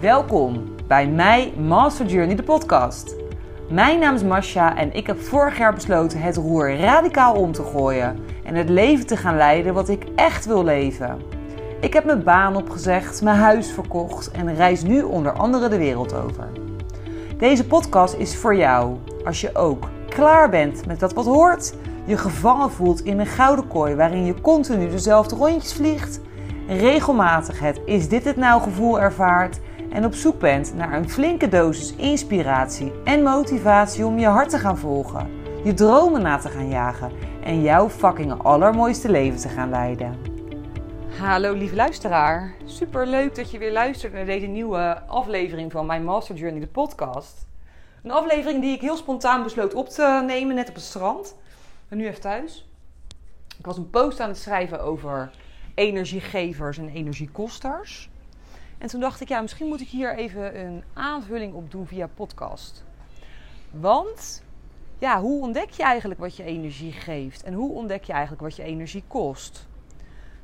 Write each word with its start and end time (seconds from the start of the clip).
Welkom 0.00 0.74
bij 0.86 1.08
mij 1.08 1.52
Master 1.56 2.06
Journey, 2.06 2.36
de 2.36 2.42
podcast. 2.42 3.14
Mijn 3.70 3.98
naam 3.98 4.14
is 4.14 4.22
Masha 4.22 4.76
en 4.76 4.92
ik 4.92 5.06
heb 5.06 5.20
vorig 5.20 5.58
jaar 5.58 5.74
besloten 5.74 6.20
het 6.20 6.36
roer 6.36 6.76
radicaal 6.76 7.34
om 7.34 7.52
te 7.52 7.62
gooien 7.62 8.18
en 8.44 8.54
het 8.54 8.68
leven 8.68 9.06
te 9.06 9.16
gaan 9.16 9.36
leiden 9.36 9.74
wat 9.74 9.88
ik 9.88 10.06
echt 10.14 10.46
wil 10.46 10.64
leven. 10.64 11.18
Ik 11.80 11.92
heb 11.92 12.04
mijn 12.04 12.22
baan 12.22 12.56
opgezegd, 12.56 13.22
mijn 13.22 13.36
huis 13.36 13.70
verkocht 13.70 14.30
en 14.30 14.54
reis 14.54 14.82
nu 14.82 15.02
onder 15.02 15.32
andere 15.32 15.68
de 15.68 15.78
wereld 15.78 16.14
over. 16.14 16.48
Deze 17.38 17.66
podcast 17.66 18.14
is 18.14 18.36
voor 18.36 18.56
jou 18.56 18.96
als 19.24 19.40
je 19.40 19.54
ook 19.54 19.88
klaar 20.08 20.50
bent 20.50 20.86
met 20.86 21.00
dat 21.00 21.12
wat 21.12 21.26
hoort, 21.26 21.74
je 22.04 22.16
gevangen 22.16 22.70
voelt 22.70 23.04
in 23.04 23.18
een 23.18 23.26
gouden 23.26 23.68
kooi 23.68 23.94
waarin 23.94 24.24
je 24.24 24.40
continu 24.40 24.88
dezelfde 24.88 25.36
rondjes 25.36 25.72
vliegt, 25.72 26.20
regelmatig 26.68 27.60
het 27.60 27.80
is 27.84 28.08
dit 28.08 28.24
het 28.24 28.36
nou 28.36 28.62
gevoel 28.62 29.00
ervaart 29.00 29.60
en 29.90 30.04
op 30.04 30.14
zoek 30.14 30.38
bent 30.38 30.74
naar 30.74 30.92
een 30.92 31.10
flinke 31.10 31.48
dosis 31.48 31.94
inspiratie 31.94 32.92
en 33.04 33.22
motivatie 33.22 34.06
om 34.06 34.18
je 34.18 34.26
hart 34.26 34.50
te 34.50 34.58
gaan 34.58 34.78
volgen, 34.78 35.30
je 35.64 35.74
dromen 35.74 36.22
na 36.22 36.38
te 36.38 36.48
gaan 36.48 36.68
jagen 36.68 37.12
en 37.44 37.62
jouw 37.62 37.88
fucking 37.88 38.42
allermooiste 38.42 39.10
leven 39.10 39.40
te 39.40 39.48
gaan 39.48 39.70
leiden. 39.70 40.16
Hallo 41.18 41.52
lieve 41.52 41.74
luisteraar, 41.74 42.54
super 42.64 43.06
leuk 43.06 43.34
dat 43.34 43.50
je 43.50 43.58
weer 43.58 43.72
luistert 43.72 44.12
naar 44.12 44.24
deze 44.24 44.46
nieuwe 44.46 45.02
aflevering 45.06 45.72
van 45.72 45.86
mijn 45.86 46.04
Master 46.04 46.34
Journey, 46.34 46.60
de 46.60 46.66
podcast. 46.66 47.46
Een 48.02 48.10
aflevering 48.10 48.60
die 48.60 48.74
ik 48.74 48.80
heel 48.80 48.96
spontaan 48.96 49.42
besloot 49.42 49.74
op 49.74 49.88
te 49.88 50.22
nemen, 50.26 50.54
net 50.54 50.68
op 50.68 50.74
het 50.74 50.84
strand. 50.84 51.36
Ben 51.88 51.98
nu 51.98 52.06
even 52.06 52.20
thuis. 52.20 52.68
Ik 53.58 53.66
was 53.66 53.76
een 53.76 53.90
post 53.90 54.20
aan 54.20 54.28
het 54.28 54.38
schrijven 54.38 54.82
over 54.82 55.30
energiegevers 55.74 56.78
en 56.78 56.88
energiekosters. 56.88 58.09
En 58.80 58.88
toen 58.88 59.00
dacht 59.00 59.20
ik, 59.20 59.28
ja, 59.28 59.40
misschien 59.40 59.66
moet 59.66 59.80
ik 59.80 59.88
hier 59.88 60.16
even 60.16 60.60
een 60.60 60.84
aanvulling 60.92 61.54
op 61.54 61.70
doen 61.70 61.86
via 61.86 62.06
podcast. 62.06 62.84
Want, 63.70 64.42
ja, 64.98 65.20
hoe 65.20 65.42
ontdek 65.42 65.70
je 65.70 65.82
eigenlijk 65.82 66.20
wat 66.20 66.36
je 66.36 66.42
energie 66.42 66.92
geeft? 66.92 67.42
En 67.42 67.52
hoe 67.52 67.72
ontdek 67.72 68.04
je 68.04 68.12
eigenlijk 68.12 68.42
wat 68.42 68.56
je 68.56 68.62
energie 68.62 69.04
kost? 69.06 69.68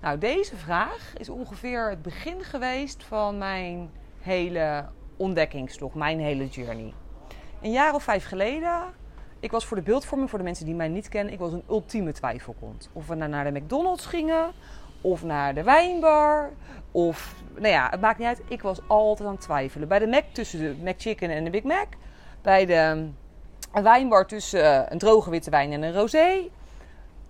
Nou, 0.00 0.18
deze 0.18 0.56
vraag 0.56 1.12
is 1.16 1.28
ongeveer 1.28 1.90
het 1.90 2.02
begin 2.02 2.42
geweest 2.42 3.04
van 3.04 3.38
mijn 3.38 3.90
hele 4.20 4.88
ontdekkingstocht, 5.16 5.94
mijn 5.94 6.20
hele 6.20 6.46
journey. 6.46 6.92
Een 7.62 7.72
jaar 7.72 7.94
of 7.94 8.02
vijf 8.02 8.24
geleden, 8.24 8.82
ik 9.40 9.50
was 9.50 9.66
voor 9.66 9.76
de 9.76 9.82
beeldvorming, 9.82 10.30
voor 10.30 10.38
de 10.38 10.44
mensen 10.44 10.64
die 10.64 10.74
mij 10.74 10.88
niet 10.88 11.08
kennen, 11.08 11.32
ik 11.32 11.38
was 11.38 11.52
een 11.52 11.64
ultieme 11.68 12.12
twijfelkont. 12.12 12.90
Of 12.92 13.06
we 13.06 13.14
nou 13.14 13.30
naar 13.30 13.52
de 13.52 13.60
McDonald's 13.60 14.06
gingen, 14.06 14.52
of 15.00 15.24
naar 15.24 15.54
de 15.54 15.62
wijnbar, 15.62 16.50
of, 16.90 17.34
nou 17.54 17.68
ja, 17.68 17.88
het 17.90 18.00
maakt 18.00 18.18
niet 18.18 18.26
uit. 18.26 18.42
Ik 18.48 18.62
was 18.62 18.80
altijd 18.86 19.28
aan 19.28 19.34
het 19.34 19.42
twijfelen. 19.42 19.88
Bij 19.88 19.98
de 19.98 20.06
Mac 20.06 20.24
tussen 20.32 20.58
de 20.58 20.90
McChicken 20.90 21.30
en 21.30 21.44
de 21.44 21.50
Big 21.50 21.62
Mac. 21.62 21.86
Bij 22.42 22.66
de 22.66 23.08
wijnbar 23.82 24.26
tussen 24.26 24.92
een 24.92 24.98
droge 24.98 25.30
witte 25.30 25.50
wijn 25.50 25.72
en 25.72 25.82
een 25.82 25.94
rosé. 25.94 26.48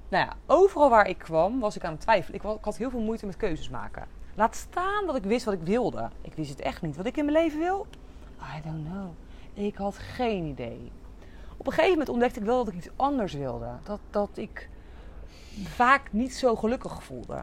Nou 0.08 0.24
ja, 0.24 0.32
overal 0.46 0.90
waar 0.90 1.08
ik 1.08 1.18
kwam 1.18 1.60
was 1.60 1.76
ik 1.76 1.84
aan 1.84 1.92
het 1.92 2.00
twijfelen. 2.00 2.40
Ik, 2.40 2.50
ik 2.50 2.64
had 2.64 2.76
heel 2.76 2.90
veel 2.90 3.00
moeite 3.00 3.26
met 3.26 3.36
keuzes 3.36 3.68
maken. 3.68 4.06
Laat 4.34 4.56
staan 4.56 5.06
dat 5.06 5.16
ik 5.16 5.24
wist 5.24 5.44
wat 5.44 5.54
ik 5.54 5.62
wilde. 5.62 6.08
Ik 6.20 6.34
wist 6.34 6.50
het 6.50 6.60
echt 6.60 6.82
niet. 6.82 6.96
Wat 6.96 7.06
ik 7.06 7.16
in 7.16 7.24
mijn 7.24 7.36
leven 7.36 7.58
wil? 7.58 7.86
I 8.56 8.62
don't 8.64 8.86
know. 8.86 9.08
Ik 9.54 9.76
had 9.76 9.98
geen 9.98 10.44
idee. 10.44 10.92
Op 11.56 11.66
een 11.66 11.72
gegeven 11.72 11.90
moment 11.90 12.08
ontdekte 12.08 12.40
ik 12.40 12.46
wel 12.46 12.64
dat 12.64 12.72
ik 12.72 12.78
iets 12.78 12.90
anders 12.96 13.32
wilde. 13.32 13.68
Dat, 13.82 14.00
dat 14.10 14.30
ik 14.34 14.68
vaak 15.64 16.12
niet 16.12 16.34
zo 16.34 16.56
gelukkig 16.56 17.02
voelde. 17.02 17.42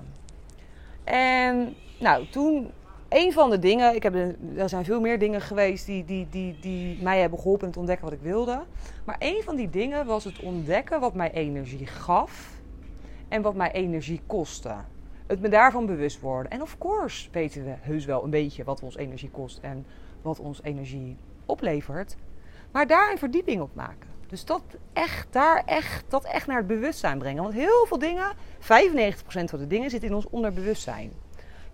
En 1.04 1.76
nou, 2.00 2.28
toen 2.30 2.72
een 3.10 3.34
van 3.34 3.50
de 3.50 3.60
dingen, 3.60 3.96
ik 3.96 4.04
heb, 4.04 4.16
er 4.56 4.70
zijn 4.70 4.86
veel 4.86 5.02
meer 5.02 5.20
dingen 5.20 5.42
geweest 5.42 5.86
die, 5.86 6.06
die, 6.06 6.28
die, 6.30 6.60
die 6.60 7.04
mij 7.04 7.20
hebben 7.20 7.40
geholpen 7.40 7.62
in 7.62 7.70
het 7.70 7.78
ontdekken 7.78 8.06
wat 8.06 8.14
ik 8.14 8.22
wilde. 8.22 8.64
Maar 9.06 9.16
een 9.20 9.42
van 9.44 9.56
die 9.56 9.70
dingen 9.70 10.06
was 10.06 10.24
het 10.24 10.40
ontdekken 10.40 11.00
wat 11.00 11.14
mij 11.14 11.32
energie 11.32 11.86
gaf 11.86 12.62
en 13.28 13.42
wat 13.42 13.56
mij 13.56 13.72
energie 13.72 14.22
kostte. 14.28 14.76
Het 15.28 15.42
me 15.42 15.50
daarvan 15.50 15.86
bewust 15.86 16.20
worden. 16.20 16.52
En 16.52 16.62
of 16.62 16.78
course 16.78 17.30
weten 17.32 17.64
we 17.64 17.74
heus 17.80 18.06
wel 18.06 18.24
een 18.24 18.30
beetje 18.30 18.64
wat 18.64 18.82
ons 18.82 18.96
energie 18.96 19.30
kost 19.30 19.60
en 19.62 19.86
wat 20.22 20.40
ons 20.40 20.64
energie 20.64 21.18
oplevert. 21.46 22.16
Maar 22.72 22.88
daar 22.88 23.12
een 23.12 23.18
verdieping 23.18 23.62
op 23.62 23.76
maken. 23.76 24.13
Dus 24.34 24.46
dat 24.46 24.62
echt, 24.94 25.28
daar 25.30 25.64
echt, 25.66 26.06
dat 26.08 26.24
echt 26.24 26.48
naar 26.48 26.58
het 26.58 26.68
bewustzijn 26.68 27.18
brengen. 27.18 27.44
Want 27.44 27.54
heel 27.54 27.86
veel 27.88 28.00
dingen, 28.00 28.34
95% 28.62 28.66
van 29.26 29.60
de 29.60 29.68
dingen 29.68 29.90
zitten 29.90 30.10
in 30.10 30.16
ons 30.16 30.30
onderbewustzijn. 30.30 31.12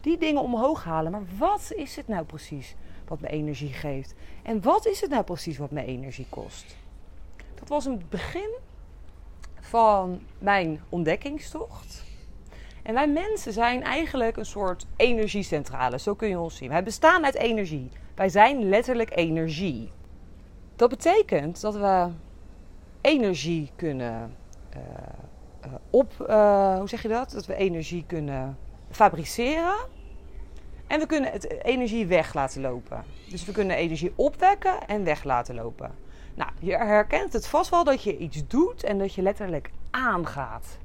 Die 0.02 0.18
dingen 0.18 0.42
omhoog 0.42 0.84
halen. 0.84 1.12
Maar 1.12 1.24
wat 1.38 1.72
is 1.76 1.96
het 1.96 2.08
nou 2.08 2.26
precies 2.26 2.76
wat 3.08 3.20
me 3.20 3.28
energie 3.28 3.74
geeft? 3.74 4.14
En 4.44 4.62
wat 4.62 4.86
is 4.86 5.02
het 5.02 5.10
nou 5.10 5.24
precies 5.24 5.58
wat 5.58 5.72
me 5.72 5.86
energie 5.86 6.26
kost? 6.30 6.76
Dat 7.56 7.68
was 7.68 7.86
een 7.86 8.02
begin 8.10 8.50
van 9.60 10.22
mijn 10.40 10.82
ontdekkingstocht. 10.90 12.04
En 12.84 12.94
wij 12.94 13.08
mensen 13.08 13.54
zijn 13.54 13.84
eigenlijk 13.84 14.38
een 14.38 14.46
soort 14.46 14.86
energiecentrale, 14.96 16.00
zo 16.00 16.16
kun 16.16 16.30
je 16.30 16.40
ons 16.40 16.56
zien. 16.56 16.70
Wij 16.70 16.84
bestaan 16.84 17.26
uit 17.26 17.36
energie. 17.36 17.90
Wij 18.16 18.30
zijn 18.30 18.70
letterlijk 18.70 19.16
energie. 19.16 19.92
Dat 20.76 20.90
betekent 20.90 21.62
dat 21.62 21.76
we 21.76 22.10
energie 23.02 23.72
kunnen 23.76 24.36
uh, 24.76 24.82
uh, 25.66 25.74
op, 25.90 26.14
uh, 26.30 26.78
hoe 26.78 26.90
zeg 26.90 27.02
je 27.02 27.08
dat? 27.08 27.32
Dat 27.32 27.46
we 27.46 27.56
energie 27.56 28.04
kunnen 28.08 28.58
fabriceren. 28.90 29.76
En 30.88 31.00
we 31.00 31.06
kunnen 31.06 31.32
het 31.32 31.64
energie 31.64 32.08
weg 32.08 32.34
laten 32.34 32.62
lopen. 32.62 33.04
Dus 33.30 33.46
we 33.46 33.52
kunnen 33.52 33.76
energie 33.76 34.14
opwekken 34.16 34.88
en 34.88 35.04
weg 35.04 35.24
laten 35.24 35.56
lopen. 35.56 35.92
Nou, 36.36 36.52
je 36.60 36.78
herkent 36.78 37.34
het 37.34 37.48
vast 37.48 37.70
wel 37.70 37.84
dat 37.84 38.04
je 38.04 38.18
iets 38.18 38.48
doet 38.48 38.84
en 38.84 38.98
dat 38.98 39.14
je 39.14 39.22
letterlijk 39.22 39.72
aangaat. 39.90 40.78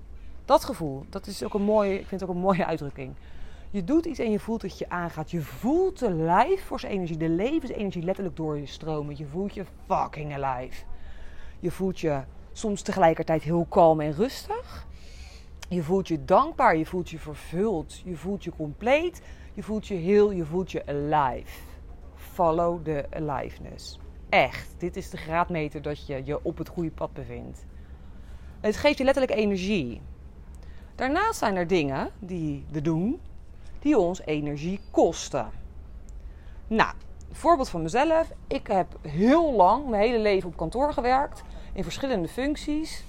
Dat 0.44 0.64
gevoel, 0.64 1.04
dat 1.08 1.26
is 1.26 1.44
ook 1.44 1.54
een 1.54 1.62
mooie, 1.62 1.98
ik 1.98 2.06
vind 2.06 2.20
het 2.20 2.30
ook 2.30 2.36
een 2.36 2.42
mooie 2.42 2.66
uitdrukking. 2.66 3.14
Je 3.70 3.84
doet 3.84 4.06
iets 4.06 4.18
en 4.18 4.30
je 4.30 4.38
voelt 4.38 4.60
dat 4.60 4.78
je 4.78 4.88
aangaat. 4.88 5.30
Je 5.30 5.40
voelt 5.40 5.98
de 5.98 6.14
life 6.14 6.64
force 6.64 6.88
energie, 6.88 7.16
de 7.16 7.28
levensenergie 7.28 8.02
letterlijk 8.02 8.36
door 8.36 8.58
je 8.58 8.66
stromen. 8.66 9.16
Je 9.16 9.26
voelt 9.26 9.54
je 9.54 9.64
fucking 9.86 10.42
alive. 10.42 10.84
Je 11.64 11.70
voelt 11.70 12.00
je 12.00 12.20
soms 12.52 12.82
tegelijkertijd 12.82 13.42
heel 13.42 13.66
kalm 13.68 14.00
en 14.00 14.12
rustig. 14.12 14.86
Je 15.68 15.82
voelt 15.82 16.08
je 16.08 16.24
dankbaar, 16.24 16.76
je 16.76 16.86
voelt 16.86 17.10
je 17.10 17.18
vervuld, 17.18 18.02
je 18.04 18.16
voelt 18.16 18.44
je 18.44 18.52
compleet, 18.56 19.22
je 19.52 19.62
voelt 19.62 19.86
je 19.86 19.94
heel, 19.94 20.30
je 20.30 20.44
voelt 20.44 20.72
je 20.72 20.86
alive. 20.86 21.60
Follow 22.14 22.84
the 22.84 23.06
aliveness. 23.10 23.98
Echt, 24.28 24.74
dit 24.78 24.96
is 24.96 25.10
de 25.10 25.16
graadmeter 25.16 25.82
dat 25.82 26.06
je 26.06 26.20
je 26.24 26.44
op 26.44 26.58
het 26.58 26.68
goede 26.68 26.90
pad 26.90 27.12
bevindt. 27.12 27.66
Het 28.60 28.76
geeft 28.76 28.98
je 28.98 29.04
letterlijk 29.04 29.38
energie. 29.38 30.00
Daarnaast 30.94 31.38
zijn 31.38 31.56
er 31.56 31.66
dingen 31.66 32.10
die 32.18 32.64
we 32.70 32.80
doen 32.80 33.20
die 33.78 33.98
ons 33.98 34.20
energie 34.20 34.80
kosten. 34.90 35.50
Nou, 36.66 36.94
voorbeeld 37.36 37.68
van 37.68 37.82
mezelf. 37.82 38.32
Ik 38.46 38.66
heb 38.66 38.86
heel 39.02 39.52
lang, 39.52 39.88
mijn 39.88 40.02
hele 40.02 40.18
leven 40.18 40.48
op 40.48 40.56
kantoor 40.56 40.92
gewerkt. 40.92 41.42
In 41.72 41.82
verschillende 41.82 42.28
functies. 42.28 43.04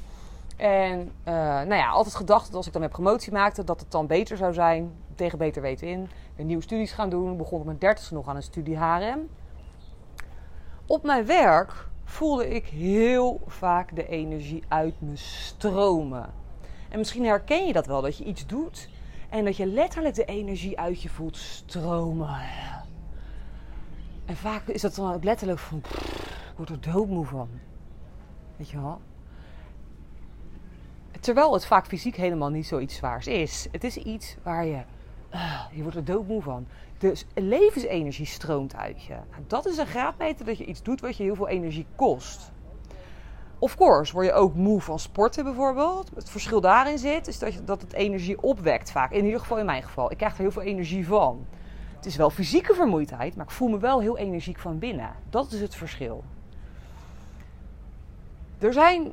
En 0.58 1.00
uh, 1.00 1.34
nou 1.34 1.76
ja, 1.76 1.90
altijd 1.90 2.16
gedacht 2.16 2.46
dat 2.46 2.56
als 2.56 2.66
ik 2.66 2.72
dan 2.72 2.82
mijn 2.82 2.94
promotie 2.94 3.32
maakte, 3.32 3.64
dat 3.64 3.80
het 3.80 3.92
dan 3.92 4.08
beter 4.08 4.38
zou 4.38 4.54
zijn. 4.54 4.92
Tegen 5.16 5.38
beter 5.38 5.62
weten 5.62 5.88
in. 5.88 6.10
Weer 6.36 6.46
nieuwe 6.46 6.64
studies 6.64 6.92
gaan 6.92 7.10
doen. 7.10 7.32
Ik 7.32 7.38
begon 7.38 7.60
op 7.60 7.66
mijn 7.66 7.78
dertigste 7.78 8.14
nog 8.14 8.28
aan 8.28 8.36
een 8.36 8.44
studie 8.44 8.78
HRM. 8.78 9.30
Op 10.86 11.04
mijn 11.04 11.26
werk 11.26 11.88
voelde 12.04 12.50
ik 12.50 12.66
heel 12.66 13.42
vaak 13.48 13.96
de 13.96 14.08
energie 14.08 14.64
uit 14.68 15.02
me 15.02 15.16
stromen. 15.16 16.34
En 16.90 16.98
misschien 16.98 17.26
herken 17.26 17.66
je 17.66 17.74
dat 17.74 17.86
wel, 17.86 18.02
dat 18.02 18.18
je 18.18 18.24
iets 18.24 18.46
doet 18.46 18.90
en 19.30 19.46
dat 19.46 19.58
je 19.58 19.66
letterlijk 19.66 20.16
de 20.16 20.26
energie 20.26 20.80
uit 20.80 21.02
je 21.02 21.10
voelt 21.10 21.38
stromen. 21.38 22.40
En 24.26 24.36
vaak 24.36 24.68
is 24.68 24.82
dat 24.82 24.96
dan 24.96 25.14
ook 25.14 25.24
letterlijk 25.24 25.60
van, 25.60 25.78
ik 25.78 26.54
word 26.56 26.70
er 26.70 26.82
doodmoe 26.82 27.26
van. 27.26 27.50
Weet 28.58 28.70
je 28.70 28.82
wel? 28.82 29.02
Terwijl 31.20 31.54
het 31.54 31.66
vaak 31.66 31.86
fysiek 31.86 32.16
helemaal 32.16 32.50
niet 32.50 32.68
zoiets 32.68 32.96
zwaars 32.96 33.28
is. 33.28 33.68
Het 33.72 33.84
is 33.84 33.98
iets 33.98 34.36
waar 34.44 34.66
je, 34.66 34.82
uh, 35.34 35.62
je 35.72 35.82
wordt 35.82 35.98
er 35.98 36.06
doodmoe 36.06 36.42
van. 36.42 36.68
Dus 36.98 37.26
levensenergie 37.34 38.26
stroomt 38.26 38.76
uit 38.76 39.04
je. 39.04 39.16
Dat 39.48 39.66
is 39.66 39.78
een 39.78 39.88
graadmeter 39.88 40.46
dat 40.46 40.58
je 40.58 40.66
iets 40.66 40.84
doet 40.84 41.02
wat 41.02 41.18
je 41.18 41.24
heel 41.24 41.36
veel 41.36 41.48
energie 41.48 41.86
kost. 41.96 42.52
Of 43.60 43.76
course 43.76 44.14
word 44.14 44.26
je 44.26 44.34
ook 44.34 44.56
moe 44.56 44.82
van 44.82 45.00
sporten 45.00 45.44
bijvoorbeeld. 45.44 46.12
Het 46.16 46.30
verschil 46.30 46.62
daarin 46.62 46.98
zit 46.98 47.28
is 47.28 47.40
dat, 47.40 47.54
je, 47.54 47.64
dat 47.64 47.82
het 47.82 47.94
energie 47.94 48.42
opwekt 48.42 48.92
vaak. 48.92 49.12
In 49.12 49.26
ieder 49.26 49.40
geval 49.40 49.58
in 49.58 49.66
mijn 49.66 49.84
geval. 49.84 50.12
Ik 50.12 50.18
krijg 50.18 50.34
er 50.34 50.40
heel 50.40 50.52
veel 50.52 50.62
energie 50.62 51.08
van. 51.08 51.46
Het 51.96 52.06
is 52.06 52.16
wel 52.16 52.30
fysieke 52.30 52.74
vermoeidheid, 52.74 53.36
maar 53.36 53.46
ik 53.46 53.52
voel 53.52 53.68
me 53.68 53.80
wel 53.80 54.00
heel 54.00 54.18
energiek 54.18 54.60
van 54.60 54.80
binnen. 54.80 55.10
Dat 55.30 55.52
is 55.52 55.62
het 55.62 55.76
verschil. 55.76 56.24
Er 58.60 58.74
zijn 58.74 59.12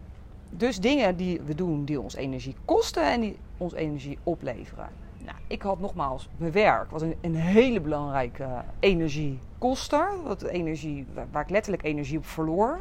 dus 0.51 0.81
dingen 0.81 1.17
die 1.17 1.41
we 1.41 1.55
doen 1.55 1.85
die 1.85 2.01
ons 2.01 2.15
energie 2.15 2.57
kosten 2.65 3.13
en 3.13 3.21
die 3.21 3.37
ons 3.57 3.73
energie 3.73 4.19
opleveren. 4.23 4.89
Nou, 5.25 5.37
ik 5.47 5.63
had 5.63 5.81
nogmaals 5.81 6.29
mijn 6.37 6.53
werk, 6.53 6.91
was 6.91 7.03
een, 7.03 7.17
een 7.21 7.35
hele 7.35 7.81
belangrijke 7.81 8.49
energiekoster. 8.79 10.23
Wat 10.25 10.43
energie, 10.43 11.07
waar 11.31 11.43
ik 11.43 11.51
letterlijk 11.51 11.85
energie 11.85 12.19
op 12.19 12.27
verloor. 12.27 12.81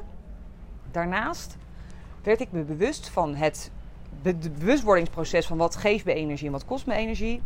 Daarnaast 0.91 1.57
werd 2.23 2.39
ik 2.39 2.51
me 2.51 2.63
bewust 2.63 3.09
van 3.09 3.35
het 3.35 3.71
bewustwordingsproces 4.21 5.47
van 5.47 5.57
wat 5.57 5.75
geeft 5.75 6.05
me 6.05 6.13
energie 6.13 6.45
en 6.45 6.51
wat 6.51 6.65
kost 6.65 6.85
me 6.85 6.93
energie. 6.93 7.41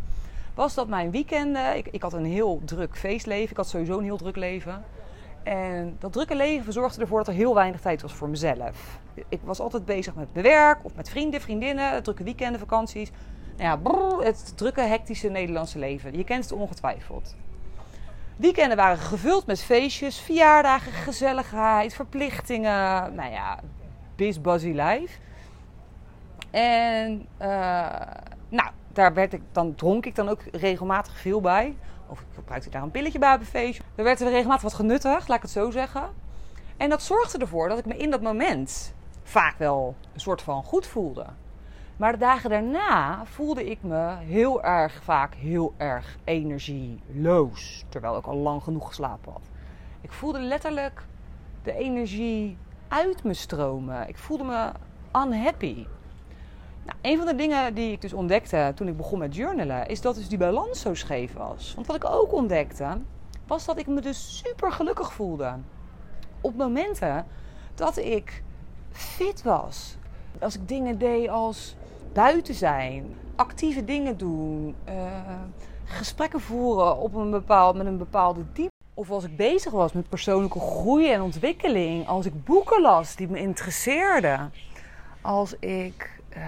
Was 0.56 0.74
dat 0.74 0.88
mijn 0.88 1.10
weekenden, 1.10 1.76
ik, 1.76 1.88
ik 1.90 2.02
had 2.02 2.12
een 2.12 2.24
heel 2.24 2.60
druk 2.64 2.96
feestleven, 2.96 3.50
ik 3.50 3.56
had 3.56 3.68
sowieso 3.68 3.98
een 3.98 4.04
heel 4.04 4.16
druk 4.16 4.36
leven. 4.36 4.84
En 5.42 5.96
dat 5.98 6.12
drukke 6.12 6.36
leven 6.36 6.72
zorgde 6.72 7.00
ervoor 7.00 7.18
dat 7.18 7.28
er 7.28 7.34
heel 7.34 7.54
weinig 7.54 7.80
tijd 7.80 8.02
was 8.02 8.12
voor 8.12 8.28
mezelf. 8.28 8.98
Ik 9.28 9.40
was 9.44 9.60
altijd 9.60 9.84
bezig 9.84 10.14
met 10.14 10.28
mijn 10.32 10.44
werk 10.44 10.84
of 10.84 10.94
met 10.94 11.08
vrienden, 11.08 11.40
vriendinnen, 11.40 12.02
drukke 12.02 12.22
weekenden, 12.22 12.60
vakanties. 12.60 13.10
Nou 13.56 13.80
ja, 14.18 14.24
het 14.24 14.56
drukke, 14.56 14.80
hectische 14.80 15.28
Nederlandse 15.28 15.78
leven. 15.78 16.16
Je 16.16 16.24
kent 16.24 16.44
het 16.44 16.52
ongetwijfeld. 16.52 17.36
Weekenden 18.36 18.76
waren 18.76 18.98
gevuld 18.98 19.46
met 19.46 19.62
feestjes, 19.62 20.20
verjaardagen, 20.20 20.92
gezelligheid, 20.92 21.94
verplichtingen. 21.94 23.14
Nou 23.14 23.30
ja, 23.30 23.60
biz 24.16 24.40
busy 24.40 24.70
life. 24.70 25.18
En 26.50 27.26
uh, 27.42 27.46
nou, 28.48 28.70
daar 28.96 29.14
werd 29.14 29.32
ik, 29.32 29.42
dan 29.52 29.74
dronk 29.74 30.06
ik 30.06 30.14
dan 30.14 30.28
ook 30.28 30.42
regelmatig 30.52 31.18
veel 31.18 31.40
bij. 31.40 31.76
Of 32.06 32.20
ik 32.20 32.26
gebruikte 32.34 32.70
daar 32.70 32.82
een 32.82 32.90
pilletje 32.90 33.18
bij 33.18 33.34
op 33.34 33.40
een 33.40 33.46
feestje. 33.46 33.82
Er 33.94 34.04
werd 34.04 34.20
er 34.20 34.30
regelmatig 34.30 34.62
wat 34.62 34.74
genuttigd, 34.74 35.28
laat 35.28 35.36
ik 35.36 35.42
het 35.42 35.52
zo 35.52 35.70
zeggen. 35.70 36.10
En 36.76 36.88
dat 36.88 37.02
zorgde 37.02 37.38
ervoor 37.38 37.68
dat 37.68 37.78
ik 37.78 37.86
me 37.86 37.96
in 37.96 38.10
dat 38.10 38.22
moment 38.22 38.94
vaak 39.22 39.58
wel 39.58 39.94
een 40.12 40.20
soort 40.20 40.42
van 40.42 40.62
goed 40.62 40.86
voelde. 40.86 41.26
Maar 41.96 42.12
de 42.12 42.18
dagen 42.18 42.50
daarna 42.50 43.24
voelde 43.24 43.70
ik 43.70 43.82
me 43.82 44.16
heel 44.16 44.62
erg 44.62 45.02
vaak 45.02 45.34
heel 45.34 45.74
erg 45.76 46.18
energieloos. 46.24 47.84
Terwijl 47.88 48.16
ik 48.16 48.26
al 48.26 48.36
lang 48.36 48.62
genoeg 48.62 48.86
geslapen 48.86 49.32
had. 49.32 49.48
Ik 50.00 50.12
voelde 50.12 50.40
letterlijk 50.40 51.02
de 51.62 51.72
energie 51.72 52.58
uit 52.88 53.24
me 53.24 53.34
stromen. 53.34 54.08
Ik 54.08 54.18
voelde 54.18 54.44
me 54.44 54.70
unhappy. 55.12 55.86
Nou, 56.86 56.98
een 57.02 57.16
van 57.16 57.26
de 57.26 57.34
dingen 57.34 57.74
die 57.74 57.92
ik 57.92 58.00
dus 58.00 58.12
ontdekte 58.12 58.72
toen 58.74 58.88
ik 58.88 58.96
begon 58.96 59.18
met 59.18 59.34
journalen, 59.34 59.88
is 59.88 60.00
dat 60.00 60.14
dus 60.14 60.28
die 60.28 60.38
balans 60.38 60.80
zo 60.80 60.94
scheef 60.94 61.32
was. 61.32 61.72
Want 61.74 61.86
wat 61.86 61.96
ik 61.96 62.04
ook 62.10 62.32
ontdekte, 62.32 62.86
was 63.46 63.64
dat 63.64 63.78
ik 63.78 63.86
me 63.86 64.00
dus 64.00 64.38
super 64.38 64.72
gelukkig 64.72 65.12
voelde. 65.12 65.54
Op 66.40 66.56
momenten 66.56 67.26
dat 67.74 67.96
ik 67.96 68.42
fit 68.92 69.42
was. 69.42 69.96
Als 70.40 70.54
ik 70.54 70.68
dingen 70.68 70.98
deed 70.98 71.28
als 71.28 71.76
buiten 72.12 72.54
zijn, 72.54 73.16
actieve 73.36 73.84
dingen 73.84 74.16
doen, 74.16 74.74
uh, 74.88 74.94
gesprekken 75.84 76.40
voeren 76.40 76.98
op 76.98 77.14
een 77.14 77.30
bepaald, 77.30 77.76
met 77.76 77.86
een 77.86 77.98
bepaalde 77.98 78.44
diepte. 78.52 78.74
Of 78.94 79.10
als 79.10 79.24
ik 79.24 79.36
bezig 79.36 79.72
was 79.72 79.92
met 79.92 80.08
persoonlijke 80.08 80.60
groei 80.60 81.12
en 81.12 81.22
ontwikkeling. 81.22 82.08
Als 82.08 82.26
ik 82.26 82.44
boeken 82.44 82.80
las 82.80 83.16
die 83.16 83.28
me 83.28 83.38
interesseerden. 83.38 84.52
Als 85.20 85.56
ik 85.58 86.20
uh, 86.36 86.42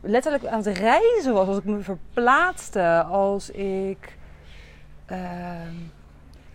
letterlijk 0.00 0.46
aan 0.46 0.62
het 0.64 0.76
reizen 0.78 1.32
was. 1.32 1.48
Als 1.48 1.58
ik 1.58 1.64
me 1.64 1.80
verplaatste. 1.80 3.04
Als 3.10 3.50
ik 3.50 4.16
uh, 5.10 5.18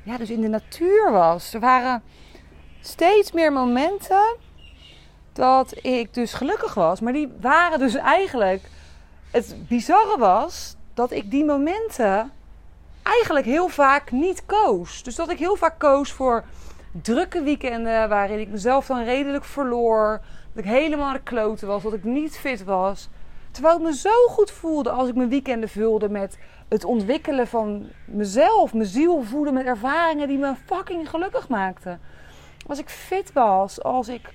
ja, 0.03 0.17
dus 0.17 0.29
in 0.29 0.41
de 0.41 0.47
natuur 0.47 1.11
was. 1.11 1.53
Er 1.53 1.59
waren 1.59 2.03
steeds 2.81 3.31
meer 3.31 3.53
momenten 3.53 4.35
dat 5.33 5.85
ik 5.85 6.13
dus 6.13 6.33
gelukkig 6.33 6.73
was. 6.73 6.99
Maar 6.99 7.13
die 7.13 7.31
waren 7.41 7.79
dus 7.79 7.95
eigenlijk. 7.95 8.61
Het 9.31 9.55
bizarre 9.67 10.17
was 10.17 10.75
dat 10.93 11.11
ik 11.11 11.31
die 11.31 11.45
momenten 11.45 12.31
eigenlijk 13.03 13.45
heel 13.45 13.67
vaak 13.67 14.11
niet 14.11 14.45
koos. 14.45 15.03
Dus 15.03 15.15
dat 15.15 15.29
ik 15.29 15.37
heel 15.37 15.55
vaak 15.55 15.79
koos 15.79 16.11
voor 16.11 16.43
drukke 17.01 17.43
weekenden 17.43 18.09
waarin 18.09 18.39
ik 18.39 18.47
mezelf 18.47 18.85
dan 18.85 19.03
redelijk 19.03 19.45
verloor. 19.45 20.21
Dat 20.53 20.63
ik 20.63 20.69
helemaal 20.69 21.13
de 21.13 21.21
kloten 21.21 21.67
was, 21.67 21.83
dat 21.83 21.93
ik 21.93 22.03
niet 22.03 22.37
fit 22.37 22.63
was. 22.63 23.09
Terwijl 23.53 23.75
ik 23.75 23.81
me 23.81 23.95
zo 23.95 24.27
goed 24.27 24.51
voelde 24.51 24.89
als 24.89 25.09
ik 25.09 25.15
mijn 25.15 25.29
weekenden 25.29 25.69
vulde 25.69 26.09
met 26.09 26.37
het 26.69 26.83
ontwikkelen 26.83 27.47
van 27.47 27.89
mezelf, 28.05 28.73
mijn 28.73 28.85
ziel 28.87 29.21
voeden 29.21 29.53
met 29.53 29.65
ervaringen 29.65 30.27
die 30.27 30.37
me 30.37 30.53
fucking 30.65 31.09
gelukkig 31.09 31.47
maakten. 31.47 32.01
Als 32.67 32.79
ik 32.79 32.89
fit 32.89 33.33
was, 33.33 33.83
als 33.83 34.07
ik 34.07 34.33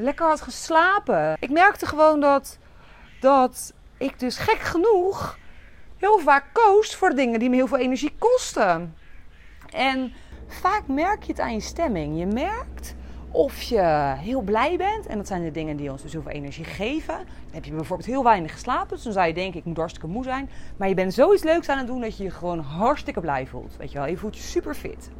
lekker 0.00 0.26
had 0.26 0.40
geslapen. 0.40 1.36
Ik 1.40 1.50
merkte 1.50 1.86
gewoon 1.86 2.20
dat, 2.20 2.58
dat 3.20 3.74
ik 3.98 4.18
dus 4.18 4.38
gek 4.38 4.58
genoeg 4.58 5.38
heel 5.96 6.18
vaak 6.18 6.44
koos 6.52 6.96
voor 6.96 7.10
dingen 7.10 7.38
die 7.38 7.50
me 7.50 7.56
heel 7.56 7.66
veel 7.66 7.78
energie 7.78 8.14
kosten. 8.18 8.96
En 9.70 10.12
vaak 10.46 10.86
merk 10.86 11.22
je 11.22 11.32
het 11.32 11.40
aan 11.40 11.52
je 11.52 11.60
stemming. 11.60 12.18
Je 12.18 12.26
merkt 12.26 12.94
of 13.36 13.62
je 13.62 14.14
heel 14.18 14.40
blij 14.40 14.76
bent. 14.76 15.06
En 15.06 15.16
dat 15.16 15.26
zijn 15.26 15.42
de 15.42 15.50
dingen 15.50 15.76
die 15.76 15.90
ons 15.90 16.02
dus 16.02 16.12
heel 16.12 16.22
veel 16.22 16.30
energie 16.30 16.64
geven. 16.64 17.16
Dan 17.16 17.54
heb 17.54 17.64
je 17.64 17.72
bijvoorbeeld 17.72 18.08
heel 18.08 18.24
weinig 18.24 18.52
geslapen. 18.52 18.94
Dus 18.94 19.02
dan 19.02 19.12
zou 19.12 19.26
je 19.26 19.34
denken, 19.34 19.58
ik 19.58 19.64
moet 19.64 19.76
hartstikke 19.76 20.08
moe 20.08 20.24
zijn. 20.24 20.50
Maar 20.76 20.88
je 20.88 20.94
bent 20.94 21.14
zoiets 21.14 21.42
leuks 21.42 21.68
aan 21.68 21.78
het 21.78 21.86
doen 21.86 22.00
dat 22.00 22.16
je 22.16 22.24
je 22.24 22.30
gewoon 22.30 22.58
hartstikke 22.58 23.20
blij 23.20 23.46
voelt. 23.46 23.76
Weet 23.76 23.92
je 23.92 23.98
wel, 23.98 24.06
je 24.06 24.16
voelt 24.16 24.36
je 24.36 24.42
super 24.42 24.74
fit. 24.74 25.10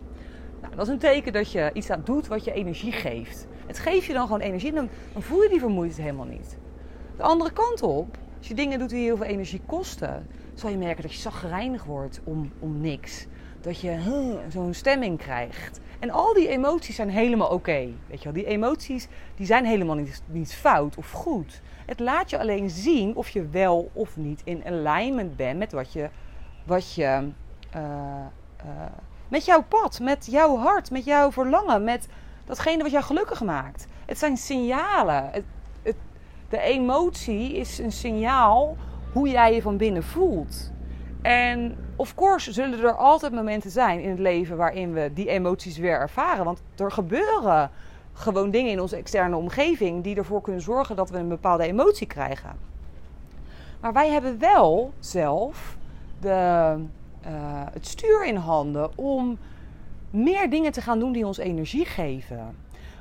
Nou, 0.60 0.76
dat 0.76 0.86
is 0.86 0.92
een 0.92 0.98
teken 0.98 1.32
dat 1.32 1.52
je 1.52 1.70
iets 1.72 1.90
aan 1.90 2.02
doet 2.04 2.26
wat 2.26 2.44
je 2.44 2.52
energie 2.52 2.92
geeft. 2.92 3.46
Het 3.66 3.78
geeft 3.78 4.06
je 4.06 4.12
dan 4.12 4.26
gewoon 4.26 4.40
energie. 4.40 4.72
Dan, 4.72 4.88
dan 5.12 5.22
voel 5.22 5.42
je 5.42 5.48
die 5.48 5.60
vermoeidheid 5.60 6.02
helemaal 6.02 6.26
niet. 6.26 6.56
De 7.16 7.22
andere 7.22 7.52
kant 7.52 7.82
op, 7.82 8.18
als 8.38 8.48
je 8.48 8.54
dingen 8.54 8.78
doet 8.78 8.88
die 8.88 9.04
heel 9.04 9.16
veel 9.16 9.26
energie 9.26 9.60
kosten, 9.66 10.26
zal 10.54 10.70
je 10.70 10.76
merken 10.76 11.02
dat 11.02 11.12
je 11.12 11.20
zagrijnig 11.20 11.84
wordt 11.84 12.20
om, 12.24 12.52
om 12.58 12.80
niks. 12.80 13.26
Dat 13.66 13.80
je 13.80 13.98
zo'n 14.48 14.74
stemming 14.74 15.18
krijgt. 15.18 15.80
En 15.98 16.10
al 16.10 16.34
die 16.34 16.48
emoties 16.48 16.94
zijn 16.94 17.10
helemaal 17.10 17.48
oké. 17.48 17.88
weet 18.06 18.18
je 18.18 18.24
wel, 18.24 18.32
die 18.32 18.46
emoties 18.46 19.08
die 19.34 19.46
zijn 19.46 19.64
helemaal 19.64 19.96
niet, 19.96 20.22
niet 20.26 20.54
fout 20.54 20.96
of 20.96 21.10
goed. 21.10 21.60
Het 21.86 22.00
laat 22.00 22.30
je 22.30 22.38
alleen 22.38 22.70
zien 22.70 23.14
of 23.14 23.28
je 23.28 23.48
wel 23.48 23.90
of 23.92 24.16
niet 24.16 24.40
in 24.44 24.64
alignment 24.66 25.36
bent 25.36 25.58
met 25.58 25.72
wat 25.72 25.92
je, 25.92 26.08
wat 26.64 26.94
je 26.94 27.28
uh, 27.76 27.82
uh, 28.64 28.82
met 29.28 29.44
jouw 29.44 29.62
pad, 29.62 30.00
met 30.00 30.26
jouw 30.30 30.56
hart, 30.56 30.90
met 30.90 31.04
jouw 31.04 31.32
verlangen, 31.32 31.84
met 31.84 32.08
datgene 32.44 32.82
wat 32.82 32.92
jou 32.92 33.04
gelukkig 33.04 33.42
maakt. 33.42 33.86
Het 34.04 34.18
zijn 34.18 34.36
signalen. 34.36 35.30
Het, 35.32 35.44
het, 35.82 35.96
de 36.48 36.60
emotie 36.60 37.56
is 37.56 37.78
een 37.78 37.92
signaal 37.92 38.76
hoe 39.12 39.28
jij 39.28 39.54
je 39.54 39.62
van 39.62 39.76
binnen 39.76 40.04
voelt. 40.04 40.74
En 41.26 41.76
of 41.96 42.14
course 42.14 42.52
zullen 42.52 42.82
er 42.82 42.96
altijd 42.96 43.32
momenten 43.32 43.70
zijn 43.70 44.00
in 44.00 44.10
het 44.10 44.18
leven 44.18 44.56
waarin 44.56 44.92
we 44.92 45.10
die 45.14 45.28
emoties 45.28 45.78
weer 45.78 45.98
ervaren. 45.98 46.44
Want 46.44 46.62
er 46.76 46.90
gebeuren 46.90 47.70
gewoon 48.12 48.50
dingen 48.50 48.72
in 48.72 48.80
onze 48.80 48.96
externe 48.96 49.36
omgeving 49.36 50.02
die 50.02 50.16
ervoor 50.16 50.40
kunnen 50.40 50.62
zorgen 50.62 50.96
dat 50.96 51.10
we 51.10 51.18
een 51.18 51.28
bepaalde 51.28 51.64
emotie 51.64 52.06
krijgen. 52.06 52.50
Maar 53.80 53.92
wij 53.92 54.10
hebben 54.10 54.38
wel 54.38 54.92
zelf 54.98 55.76
de, 56.20 56.28
uh, 56.28 57.30
het 57.72 57.86
stuur 57.86 58.26
in 58.26 58.36
handen 58.36 58.98
om 58.98 59.38
meer 60.16 60.50
dingen 60.50 60.72
te 60.72 60.80
gaan 60.80 60.98
doen 60.98 61.12
die 61.12 61.26
ons 61.26 61.38
energie 61.38 61.84
geven. 61.84 62.56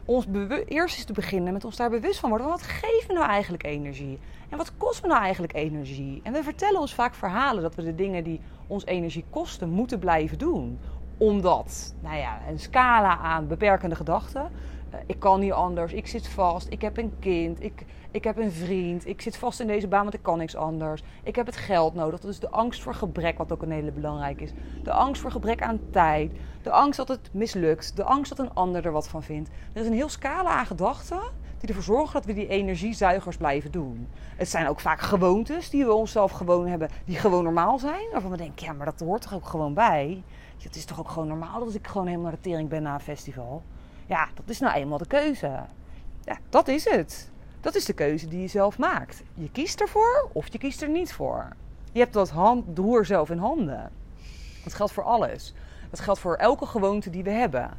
Ons 0.05 0.25
eerst 0.67 0.97
is 0.97 1.05
te 1.05 1.13
beginnen 1.13 1.53
met 1.53 1.65
ons 1.65 1.75
daar 1.75 1.89
bewust 1.89 2.19
van 2.19 2.29
worden. 2.29 2.47
Wat 2.47 2.61
geeft 2.61 3.07
me 3.07 3.13
nou 3.13 3.25
eigenlijk 3.25 3.63
energie? 3.63 4.19
En 4.49 4.57
wat 4.57 4.77
kost 4.77 5.01
me 5.01 5.07
nou 5.07 5.21
eigenlijk 5.21 5.53
energie? 5.53 6.19
En 6.23 6.33
we 6.33 6.43
vertellen 6.43 6.79
ons 6.79 6.93
vaak 6.93 7.15
verhalen 7.15 7.61
dat 7.61 7.75
we 7.75 7.83
de 7.83 7.95
dingen 7.95 8.23
die 8.23 8.41
ons 8.67 8.85
energie 8.85 9.25
kosten 9.29 9.69
moeten 9.69 9.99
blijven 9.99 10.37
doen. 10.37 10.79
Omdat, 11.17 11.95
nou 12.01 12.17
ja, 12.17 12.39
een 12.49 12.59
scala 12.59 13.17
aan 13.17 13.47
beperkende 13.47 13.95
gedachten. 13.95 14.51
Uh, 14.93 14.99
ik 15.05 15.19
kan 15.19 15.39
niet 15.39 15.51
anders, 15.51 15.93
ik 15.93 16.07
zit 16.07 16.27
vast, 16.27 16.67
ik 16.69 16.81
heb 16.81 16.97
een 16.97 17.13
kind, 17.19 17.63
ik, 17.63 17.85
ik 18.15 18.23
heb 18.23 18.37
een 18.37 18.51
vriend, 18.51 19.07
ik 19.07 19.21
zit 19.21 19.37
vast 19.37 19.59
in 19.59 19.67
deze 19.67 19.87
baan, 19.87 20.01
want 20.01 20.13
ik 20.13 20.23
kan 20.23 20.37
niks 20.37 20.55
anders. 20.55 21.03
Ik 21.23 21.35
heb 21.35 21.45
het 21.45 21.55
geld 21.55 21.93
nodig. 21.93 22.19
Dat 22.19 22.31
is 22.31 22.39
de 22.39 22.49
angst 22.49 22.81
voor 22.81 22.93
gebrek, 22.93 23.37
wat 23.37 23.51
ook 23.51 23.61
een 23.61 23.71
hele 23.71 23.91
belangrijk 23.91 24.41
is. 24.41 24.51
De 24.83 24.91
angst 24.91 25.21
voor 25.21 25.31
gebrek 25.31 25.61
aan 25.61 25.79
tijd. 25.91 26.31
De 26.61 26.71
angst 26.71 26.97
dat 26.97 27.07
het 27.07 27.29
mislukt. 27.31 27.95
De 27.95 28.03
angst 28.03 28.35
dat 28.35 28.45
een 28.45 28.53
ander 28.53 28.85
er 28.85 28.91
wat 28.91 29.07
van 29.07 29.23
vindt. 29.23 29.49
Er 29.73 29.81
is 29.81 29.87
een 29.87 29.93
heel 29.93 30.09
scala 30.09 30.49
aan 30.49 30.65
gedachten 30.65 31.19
die 31.59 31.69
ervoor 31.69 31.95
zorgen 31.95 32.13
dat 32.13 32.25
we 32.25 32.33
die 32.33 32.47
energiezuigers 32.47 33.37
blijven 33.37 33.71
doen. 33.71 34.07
Het 34.35 34.49
zijn 34.49 34.67
ook 34.67 34.79
vaak 34.79 35.01
gewoontes 35.01 35.69
die 35.69 35.85
we 35.85 35.93
onszelf 35.93 36.31
gewoon 36.31 36.67
hebben, 36.67 36.89
die 37.05 37.17
gewoon 37.17 37.43
normaal 37.43 37.79
zijn. 37.79 38.09
Waarvan 38.11 38.31
we 38.31 38.37
denken, 38.37 38.65
ja, 38.65 38.73
maar 38.73 38.85
dat 38.85 38.99
hoort 38.99 39.21
toch 39.21 39.33
ook 39.33 39.45
gewoon 39.45 39.73
bij. 39.73 40.23
Het 40.63 40.75
is 40.75 40.85
toch 40.85 40.99
ook 40.99 41.09
gewoon 41.09 41.27
normaal 41.27 41.65
dat 41.65 41.73
ik 41.73 41.87
gewoon 41.87 42.07
helemaal 42.07 42.31
de 42.31 42.39
tering 42.39 42.69
ben 42.69 42.83
na 42.83 42.93
een 42.93 42.99
festival. 42.99 43.63
Ja, 44.05 44.27
dat 44.33 44.49
is 44.49 44.59
nou 44.59 44.73
eenmaal 44.75 44.97
de 44.97 45.07
keuze. 45.07 45.59
Ja, 46.23 46.37
dat 46.49 46.67
is 46.67 46.89
het. 46.89 47.33
Dat 47.65 47.75
is 47.75 47.85
de 47.85 47.93
keuze 47.93 48.27
die 48.27 48.41
je 48.41 48.47
zelf 48.47 48.77
maakt. 48.77 49.23
Je 49.33 49.51
kiest 49.51 49.81
ervoor 49.81 50.29
of 50.31 50.47
je 50.47 50.57
kiest 50.57 50.81
er 50.81 50.89
niet 50.89 51.13
voor. 51.13 51.47
Je 51.91 51.99
hebt 51.99 52.13
dat 52.13 52.29
hand, 52.29 52.77
roer 52.77 53.05
zelf 53.05 53.29
in 53.29 53.37
handen. 53.37 53.91
Dat 54.63 54.73
geldt 54.73 54.91
voor 54.91 55.03
alles. 55.03 55.53
Dat 55.89 55.99
geldt 55.99 56.19
voor 56.19 56.35
elke 56.35 56.65
gewoonte 56.65 57.09
die 57.09 57.23
we 57.23 57.29
hebben. 57.29 57.77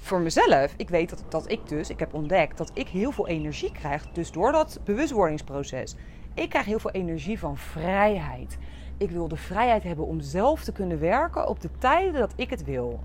Voor 0.00 0.20
mezelf, 0.20 0.74
ik 0.76 0.88
weet 0.88 1.10
dat, 1.10 1.24
dat 1.28 1.50
ik 1.50 1.68
dus, 1.68 1.90
ik 1.90 1.98
heb 1.98 2.14
ontdekt 2.14 2.58
dat 2.58 2.70
ik 2.74 2.88
heel 2.88 3.12
veel 3.12 3.26
energie 3.26 3.72
krijg, 3.72 4.06
dus 4.12 4.32
door 4.32 4.52
dat 4.52 4.80
bewustwordingsproces. 4.84 5.96
ik 6.34 6.48
krijg 6.48 6.64
heel 6.64 6.78
veel 6.78 6.90
energie 6.90 7.38
van 7.38 7.56
vrijheid. 7.56 8.58
Ik 8.96 9.10
wil 9.10 9.28
de 9.28 9.36
vrijheid 9.36 9.82
hebben 9.82 10.06
om 10.06 10.20
zelf 10.20 10.64
te 10.64 10.72
kunnen 10.72 11.00
werken 11.00 11.48
op 11.48 11.60
de 11.60 11.70
tijden 11.78 12.20
dat 12.20 12.32
ik 12.36 12.50
het 12.50 12.64
wil. 12.64 13.00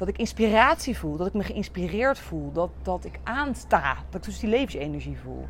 Dat 0.00 0.08
ik 0.08 0.18
inspiratie 0.18 0.98
voel, 0.98 1.16
dat 1.16 1.26
ik 1.26 1.32
me 1.32 1.42
geïnspireerd 1.42 2.18
voel, 2.18 2.52
dat, 2.52 2.70
dat 2.82 3.04
ik 3.04 3.18
aansta, 3.22 3.96
dat 4.10 4.20
ik 4.20 4.24
dus 4.24 4.38
die 4.38 4.48
levensenergie 4.48 5.18
voel. 5.18 5.46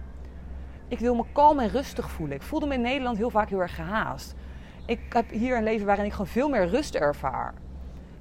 Ik 0.89 0.99
wil 0.99 1.15
me 1.15 1.25
kalm 1.33 1.59
en 1.59 1.69
rustig 1.69 2.11
voelen. 2.11 2.37
Ik 2.37 2.43
voelde 2.43 2.67
me 2.67 2.75
in 2.75 2.81
Nederland 2.81 3.17
heel 3.17 3.31
vaak 3.31 3.49
heel 3.49 3.61
erg 3.61 3.75
gehaast. 3.75 4.35
Ik 4.87 5.01
heb 5.09 5.31
hier 5.31 5.57
een 5.57 5.63
leven 5.63 5.87
waarin 5.87 6.05
ik 6.05 6.11
gewoon 6.11 6.27
veel 6.27 6.49
meer 6.49 6.67
rust 6.67 6.95
ervaar. 6.95 7.55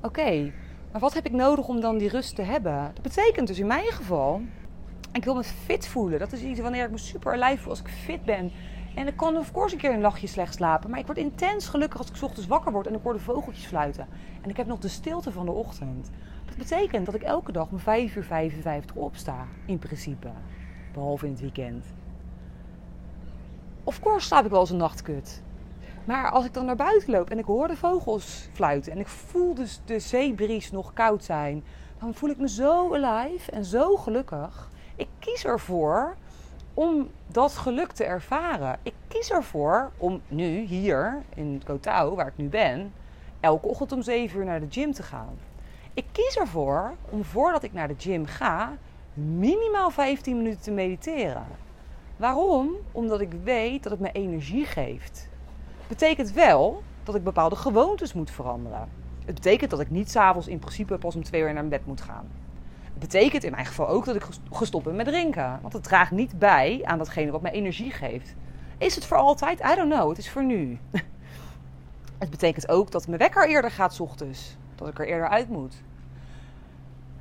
Oké, 0.01 0.51
maar 0.91 1.01
wat 1.01 1.13
heb 1.13 1.25
ik 1.25 1.31
nodig 1.31 1.67
om 1.67 1.81
dan 1.81 1.97
die 1.97 2.09
rust 2.09 2.35
te 2.35 2.41
hebben? 2.41 2.91
Dat 2.93 3.03
betekent 3.03 3.47
dus 3.47 3.59
in 3.59 3.67
mijn 3.67 3.91
geval, 3.91 4.41
ik 5.11 5.23
wil 5.23 5.35
me 5.35 5.43
fit 5.43 5.87
voelen. 5.87 6.19
Dat 6.19 6.31
is 6.31 6.41
iets 6.41 6.59
wanneer 6.59 6.85
ik 6.85 6.91
me 6.91 6.97
super 6.97 7.33
alive 7.33 7.61
voel 7.61 7.69
als 7.69 7.79
ik 7.79 7.87
fit 7.87 8.25
ben. 8.25 8.51
En 8.95 9.07
ik 9.07 9.17
kan 9.17 9.37
of 9.37 9.51
course 9.51 9.75
een 9.75 9.81
keer 9.81 9.93
een 9.93 9.99
nachtje 9.99 10.27
slecht 10.27 10.55
slapen. 10.55 10.89
Maar 10.89 10.99
ik 10.99 11.05
word 11.05 11.17
intens 11.17 11.67
gelukkig 11.67 11.99
als 11.99 12.09
ik 12.09 12.23
ochtends 12.23 12.47
wakker 12.47 12.71
word 12.71 12.87
en 12.87 12.95
ik 12.95 13.03
hoor 13.03 13.13
de 13.13 13.19
vogeltjes 13.19 13.65
fluiten. 13.65 14.07
En 14.41 14.49
ik 14.49 14.57
heb 14.57 14.67
nog 14.67 14.79
de 14.79 14.87
stilte 14.87 15.31
van 15.31 15.45
de 15.45 15.51
ochtend. 15.51 16.09
Dat 16.45 16.57
betekent 16.57 17.05
dat 17.05 17.15
ik 17.15 17.21
elke 17.21 17.51
dag 17.51 17.67
om 17.71 17.79
5 17.79 18.15
uur 18.15 18.23
55 18.23 18.95
opsta. 18.95 19.47
In 19.65 19.79
principe. 19.79 20.29
Behalve 20.93 21.25
in 21.25 21.31
het 21.31 21.41
weekend. 21.41 21.85
Of 23.83 23.99
course 23.99 24.27
slaap 24.27 24.45
ik 24.45 24.51
wel 24.51 24.59
eens 24.59 24.69
een 24.69 24.77
nachtkut. 24.77 25.41
Maar 26.05 26.31
als 26.31 26.45
ik 26.45 26.53
dan 26.53 26.65
naar 26.65 26.75
buiten 26.75 27.11
loop 27.11 27.29
en 27.29 27.39
ik 27.39 27.45
hoor 27.45 27.67
de 27.67 27.77
vogels 27.77 28.49
fluiten 28.53 28.91
en 28.91 28.99
ik 28.99 29.07
voel 29.07 29.53
dus 29.53 29.81
de 29.85 29.99
zeebries 29.99 30.71
nog 30.71 30.93
koud 30.93 31.23
zijn, 31.23 31.63
dan 31.99 32.13
voel 32.13 32.29
ik 32.29 32.37
me 32.37 32.49
zo 32.49 32.95
alive 32.95 33.51
en 33.51 33.65
zo 33.65 33.95
gelukkig. 33.95 34.69
Ik 34.95 35.07
kies 35.19 35.45
ervoor 35.45 36.15
om 36.73 37.09
dat 37.27 37.55
geluk 37.55 37.91
te 37.91 38.03
ervaren. 38.03 38.79
Ik 38.83 38.93
kies 39.07 39.31
ervoor 39.31 39.91
om 39.97 40.21
nu 40.27 40.59
hier 40.59 41.21
in 41.35 41.61
Kotau, 41.65 42.15
waar 42.15 42.27
ik 42.27 42.37
nu 42.37 42.47
ben, 42.47 42.93
elke 43.39 43.67
ochtend 43.67 43.91
om 43.91 44.01
7 44.01 44.39
uur 44.39 44.45
naar 44.45 44.59
de 44.59 44.67
gym 44.69 44.91
te 44.91 45.03
gaan. 45.03 45.37
Ik 45.93 46.05
kies 46.11 46.37
ervoor 46.37 46.93
om 47.09 47.23
voordat 47.23 47.63
ik 47.63 47.73
naar 47.73 47.87
de 47.87 47.95
gym 47.97 48.25
ga, 48.25 48.73
minimaal 49.13 49.89
15 49.89 50.37
minuten 50.37 50.61
te 50.61 50.71
mediteren. 50.71 51.45
Waarom? 52.17 52.71
Omdat 52.91 53.21
ik 53.21 53.31
weet 53.43 53.83
dat 53.83 53.91
het 53.91 54.01
me 54.01 54.11
energie 54.11 54.65
geeft. 54.65 55.29
Betekent 55.87 56.31
wel 56.31 56.83
dat 57.03 57.15
ik 57.15 57.23
bepaalde 57.23 57.55
gewoontes 57.55 58.13
moet 58.13 58.31
veranderen. 58.31 58.89
Het 59.25 59.35
betekent 59.35 59.69
dat 59.69 59.79
ik 59.79 59.89
niet 59.89 60.11
s'avonds 60.11 60.47
in 60.47 60.59
principe 60.59 60.97
pas 60.97 61.15
om 61.15 61.23
twee 61.23 61.41
uur 61.41 61.53
naar 61.53 61.67
bed 61.67 61.85
moet 61.85 62.01
gaan. 62.01 62.27
Betekent 62.99 63.43
in 63.43 63.51
mijn 63.51 63.65
geval 63.65 63.87
ook 63.87 64.05
dat 64.05 64.15
ik 64.15 64.25
gestopt 64.51 64.83
ben 64.83 64.95
met 64.95 65.05
drinken. 65.05 65.59
Want 65.61 65.73
het 65.73 65.83
draagt 65.83 66.11
niet 66.11 66.39
bij 66.39 66.81
aan 66.83 66.97
datgene 66.97 67.31
wat 67.31 67.41
mij 67.41 67.51
energie 67.51 67.91
geeft. 67.91 68.35
Is 68.77 68.95
het 68.95 69.05
voor 69.05 69.17
altijd? 69.17 69.59
I 69.59 69.75
don't 69.75 69.93
know. 69.93 70.09
Het 70.09 70.17
is 70.17 70.29
voor 70.29 70.43
nu. 70.43 70.79
Het 72.19 72.29
betekent 72.29 72.69
ook 72.69 72.91
dat 72.91 73.07
mijn 73.07 73.19
wekker 73.19 73.49
eerder 73.49 73.71
gaat 73.71 73.99
ochtends. 73.99 74.57
Dat 74.75 74.87
ik 74.87 74.99
er 74.99 75.07
eerder 75.07 75.29
uit 75.29 75.49
moet. 75.49 75.75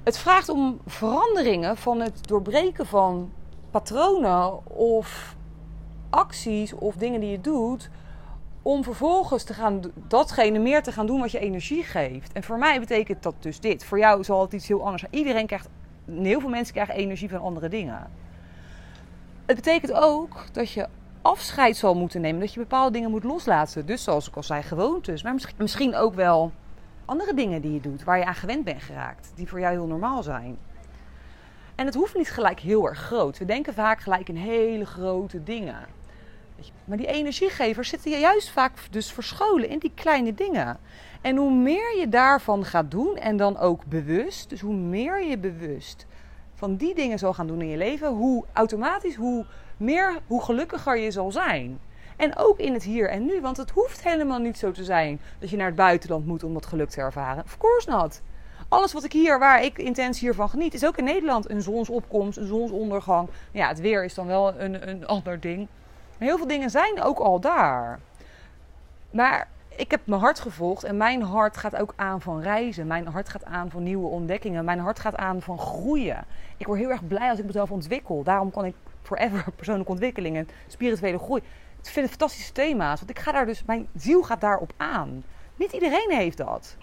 Het 0.02 0.18
vraagt 0.18 0.48
om 0.48 0.80
veranderingen 0.86 1.76
van 1.76 2.00
het 2.00 2.26
doorbreken 2.28 2.86
van 2.86 3.32
patronen 3.70 4.66
of 4.66 5.36
acties 6.10 6.72
of 6.72 6.94
dingen 6.94 7.20
die 7.20 7.30
je 7.30 7.40
doet 7.40 7.90
om 8.68 8.84
vervolgens 8.84 9.44
te 9.44 9.54
gaan, 9.54 9.80
datgene 9.94 10.58
meer 10.58 10.82
te 10.82 10.92
gaan 10.92 11.06
doen 11.06 11.20
wat 11.20 11.30
je 11.30 11.38
energie 11.38 11.82
geeft. 11.82 12.32
En 12.32 12.42
voor 12.42 12.58
mij 12.58 12.80
betekent 12.80 13.22
dat 13.22 13.34
dus 13.38 13.60
dit. 13.60 13.84
Voor 13.84 13.98
jou 13.98 14.24
zal 14.24 14.40
het 14.40 14.52
iets 14.52 14.68
heel 14.68 14.84
anders 14.84 15.00
zijn. 15.02 15.14
Iedereen 15.14 15.46
krijgt, 15.46 15.68
heel 16.10 16.40
veel 16.40 16.48
mensen 16.48 16.74
krijgen 16.74 16.94
energie 16.94 17.28
van 17.28 17.40
andere 17.40 17.68
dingen. 17.68 18.10
Het 19.46 19.56
betekent 19.56 19.92
ook 19.92 20.44
dat 20.52 20.70
je 20.70 20.88
afscheid 21.22 21.76
zal 21.76 21.94
moeten 21.94 22.20
nemen. 22.20 22.40
Dat 22.40 22.52
je 22.52 22.60
bepaalde 22.60 22.92
dingen 22.92 23.10
moet 23.10 23.24
loslaten. 23.24 23.86
Dus 23.86 24.02
zoals 24.02 24.28
ik 24.28 24.36
al 24.36 24.42
zei, 24.42 24.62
gewoontes. 24.62 25.22
Maar 25.22 25.34
misschien 25.56 25.96
ook 25.96 26.14
wel 26.14 26.52
andere 27.04 27.34
dingen 27.34 27.60
die 27.60 27.72
je 27.72 27.80
doet. 27.80 28.04
Waar 28.04 28.18
je 28.18 28.24
aan 28.24 28.34
gewend 28.34 28.64
bent 28.64 28.82
geraakt. 28.82 29.32
Die 29.34 29.48
voor 29.48 29.60
jou 29.60 29.72
heel 29.72 29.86
normaal 29.86 30.22
zijn. 30.22 30.58
En 31.74 31.86
het 31.86 31.94
hoeft 31.94 32.16
niet 32.16 32.30
gelijk 32.30 32.60
heel 32.60 32.88
erg 32.88 32.98
groot. 32.98 33.38
We 33.38 33.44
denken 33.44 33.74
vaak 33.74 34.00
gelijk 34.00 34.28
in 34.28 34.36
hele 34.36 34.86
grote 34.86 35.42
dingen. 35.42 35.96
Maar 36.84 36.96
die 36.96 37.06
energiegevers 37.06 37.88
zitten 37.88 38.20
juist 38.20 38.50
vaak 38.50 38.72
dus 38.90 39.12
verscholen 39.12 39.68
in 39.68 39.78
die 39.78 39.92
kleine 39.94 40.34
dingen. 40.34 40.78
En 41.20 41.36
hoe 41.36 41.52
meer 41.52 41.98
je 41.98 42.08
daarvan 42.08 42.64
gaat 42.64 42.90
doen 42.90 43.16
en 43.16 43.36
dan 43.36 43.58
ook 43.58 43.84
bewust, 43.84 44.48
dus 44.48 44.60
hoe 44.60 44.74
meer 44.74 45.24
je 45.24 45.38
bewust 45.38 46.06
van 46.54 46.76
die 46.76 46.94
dingen 46.94 47.18
zal 47.18 47.34
gaan 47.34 47.46
doen 47.46 47.60
in 47.60 47.68
je 47.68 47.76
leven, 47.76 48.08
hoe 48.08 48.44
automatisch, 48.52 49.14
hoe 49.14 49.46
meer, 49.76 50.18
hoe 50.26 50.42
gelukkiger 50.42 50.98
je 50.98 51.10
zal 51.10 51.32
zijn. 51.32 51.78
En 52.16 52.36
ook 52.36 52.58
in 52.58 52.72
het 52.72 52.82
hier 52.82 53.10
en 53.10 53.26
nu, 53.26 53.40
want 53.40 53.56
het 53.56 53.70
hoeft 53.70 54.04
helemaal 54.04 54.38
niet 54.38 54.58
zo 54.58 54.70
te 54.70 54.84
zijn 54.84 55.20
dat 55.38 55.50
je 55.50 55.56
naar 55.56 55.66
het 55.66 55.76
buitenland 55.76 56.26
moet 56.26 56.44
om 56.44 56.54
dat 56.54 56.66
geluk 56.66 56.88
te 56.88 57.00
ervaren. 57.00 57.44
Of 57.44 57.58
course 57.58 57.90
not. 57.90 58.22
Alles 58.68 58.92
wat 58.92 59.04
ik 59.04 59.12
hier, 59.12 59.38
waar 59.38 59.64
ik 59.64 59.78
intens 59.78 60.20
hiervan 60.20 60.48
geniet, 60.48 60.74
is 60.74 60.86
ook 60.86 60.96
in 60.96 61.04
Nederland 61.04 61.50
een 61.50 61.62
zonsopkomst, 61.62 62.38
een 62.38 62.46
zonsondergang. 62.46 63.28
Ja, 63.52 63.68
het 63.68 63.80
weer 63.80 64.04
is 64.04 64.14
dan 64.14 64.26
wel 64.26 64.60
een, 64.60 64.88
een 64.88 65.06
ander 65.06 65.40
ding. 65.40 65.68
Maar 66.18 66.28
heel 66.28 66.36
veel 66.36 66.46
dingen 66.46 66.70
zijn 66.70 67.02
ook 67.02 67.18
al 67.18 67.40
daar. 67.40 67.98
Maar 69.10 69.48
ik 69.68 69.90
heb 69.90 70.00
mijn 70.04 70.20
hart 70.20 70.40
gevolgd 70.40 70.84
en 70.84 70.96
mijn 70.96 71.22
hart 71.22 71.56
gaat 71.56 71.76
ook 71.76 71.92
aan 71.96 72.20
van 72.20 72.40
reizen. 72.40 72.86
Mijn 72.86 73.06
hart 73.06 73.28
gaat 73.28 73.44
aan 73.44 73.70
van 73.70 73.82
nieuwe 73.82 74.08
ontdekkingen. 74.08 74.64
Mijn 74.64 74.78
hart 74.78 74.98
gaat 74.98 75.16
aan 75.16 75.42
van 75.42 75.58
groeien. 75.58 76.24
Ik 76.56 76.66
word 76.66 76.78
heel 76.78 76.90
erg 76.90 77.06
blij 77.06 77.30
als 77.30 77.38
ik 77.38 77.44
mezelf 77.44 77.70
ontwikkel. 77.70 78.22
Daarom 78.22 78.50
kan 78.50 78.64
ik 78.64 78.74
forever 79.02 79.44
persoonlijke 79.56 79.92
ontwikkeling 79.92 80.36
en 80.36 80.48
spirituele 80.66 81.18
groei. 81.18 81.42
Ik 81.82 81.94
vind 81.94 82.06
het 82.06 82.16
fantastische 82.16 82.52
thema's, 82.52 82.98
want 82.98 83.10
ik 83.10 83.18
ga 83.18 83.32
daar 83.32 83.46
dus, 83.46 83.64
mijn 83.64 83.88
ziel 83.96 84.22
gaat 84.22 84.40
daarop 84.40 84.72
aan. 84.76 85.24
Niet 85.56 85.72
iedereen 85.72 86.10
heeft 86.10 86.36
dat. 86.36 86.76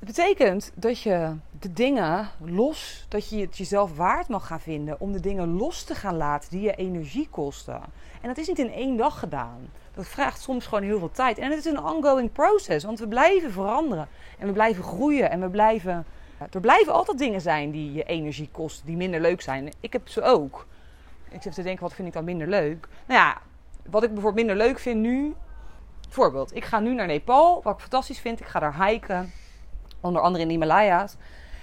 Het 0.00 0.08
betekent 0.08 0.72
dat 0.74 1.00
je 1.00 1.34
de 1.58 1.72
dingen 1.72 2.28
los, 2.38 3.06
dat 3.08 3.28
je 3.28 3.40
het 3.40 3.56
jezelf 3.56 3.96
waard 3.96 4.28
mag 4.28 4.46
gaan 4.46 4.60
vinden 4.60 5.00
om 5.00 5.12
de 5.12 5.20
dingen 5.20 5.56
los 5.56 5.82
te 5.84 5.94
gaan 5.94 6.16
laten 6.16 6.50
die 6.50 6.60
je 6.60 6.74
energie 6.74 7.28
kosten. 7.30 7.80
En 8.20 8.28
dat 8.28 8.38
is 8.38 8.48
niet 8.48 8.58
in 8.58 8.72
één 8.72 8.96
dag 8.96 9.18
gedaan. 9.18 9.70
Dat 9.94 10.06
vraagt 10.06 10.40
soms 10.40 10.66
gewoon 10.66 10.84
heel 10.84 10.98
veel 10.98 11.10
tijd. 11.10 11.38
En 11.38 11.50
het 11.50 11.58
is 11.58 11.64
een 11.64 11.84
ongoing 11.84 12.32
process, 12.32 12.84
want 12.84 12.98
we 12.98 13.08
blijven 13.08 13.52
veranderen 13.52 14.08
en 14.38 14.46
we 14.46 14.52
blijven 14.52 14.84
groeien 14.84 15.30
en 15.30 15.40
we 15.40 15.48
blijven. 15.48 16.04
Er 16.50 16.60
blijven 16.60 16.92
altijd 16.92 17.18
dingen 17.18 17.40
zijn 17.40 17.70
die 17.70 17.92
je 17.92 18.04
energie 18.04 18.48
kosten, 18.52 18.86
die 18.86 18.96
minder 18.96 19.20
leuk 19.20 19.40
zijn. 19.40 19.72
Ik 19.80 19.92
heb 19.92 20.08
ze 20.08 20.22
ook. 20.22 20.66
Ik 21.30 21.42
zit 21.42 21.54
te 21.54 21.62
denken, 21.62 21.82
wat 21.82 21.94
vind 21.94 22.08
ik 22.08 22.14
dan 22.14 22.24
minder 22.24 22.48
leuk? 22.48 22.88
Nou 23.06 23.20
ja, 23.20 23.40
wat 23.90 24.02
ik 24.02 24.12
bijvoorbeeld 24.12 24.46
minder 24.46 24.66
leuk 24.66 24.78
vind 24.78 25.00
nu. 25.00 25.34
Bijvoorbeeld, 26.02 26.54
ik 26.56 26.64
ga 26.64 26.78
nu 26.78 26.94
naar 26.94 27.06
Nepal, 27.06 27.62
wat 27.62 27.74
ik 27.74 27.80
fantastisch 27.80 28.20
vind. 28.20 28.40
Ik 28.40 28.46
ga 28.46 28.58
daar 28.58 28.86
hiken. 28.86 29.32
Onder 30.00 30.22
andere 30.22 30.42
in 30.42 30.48
de 30.48 30.54
Himalaya's. 30.54 31.12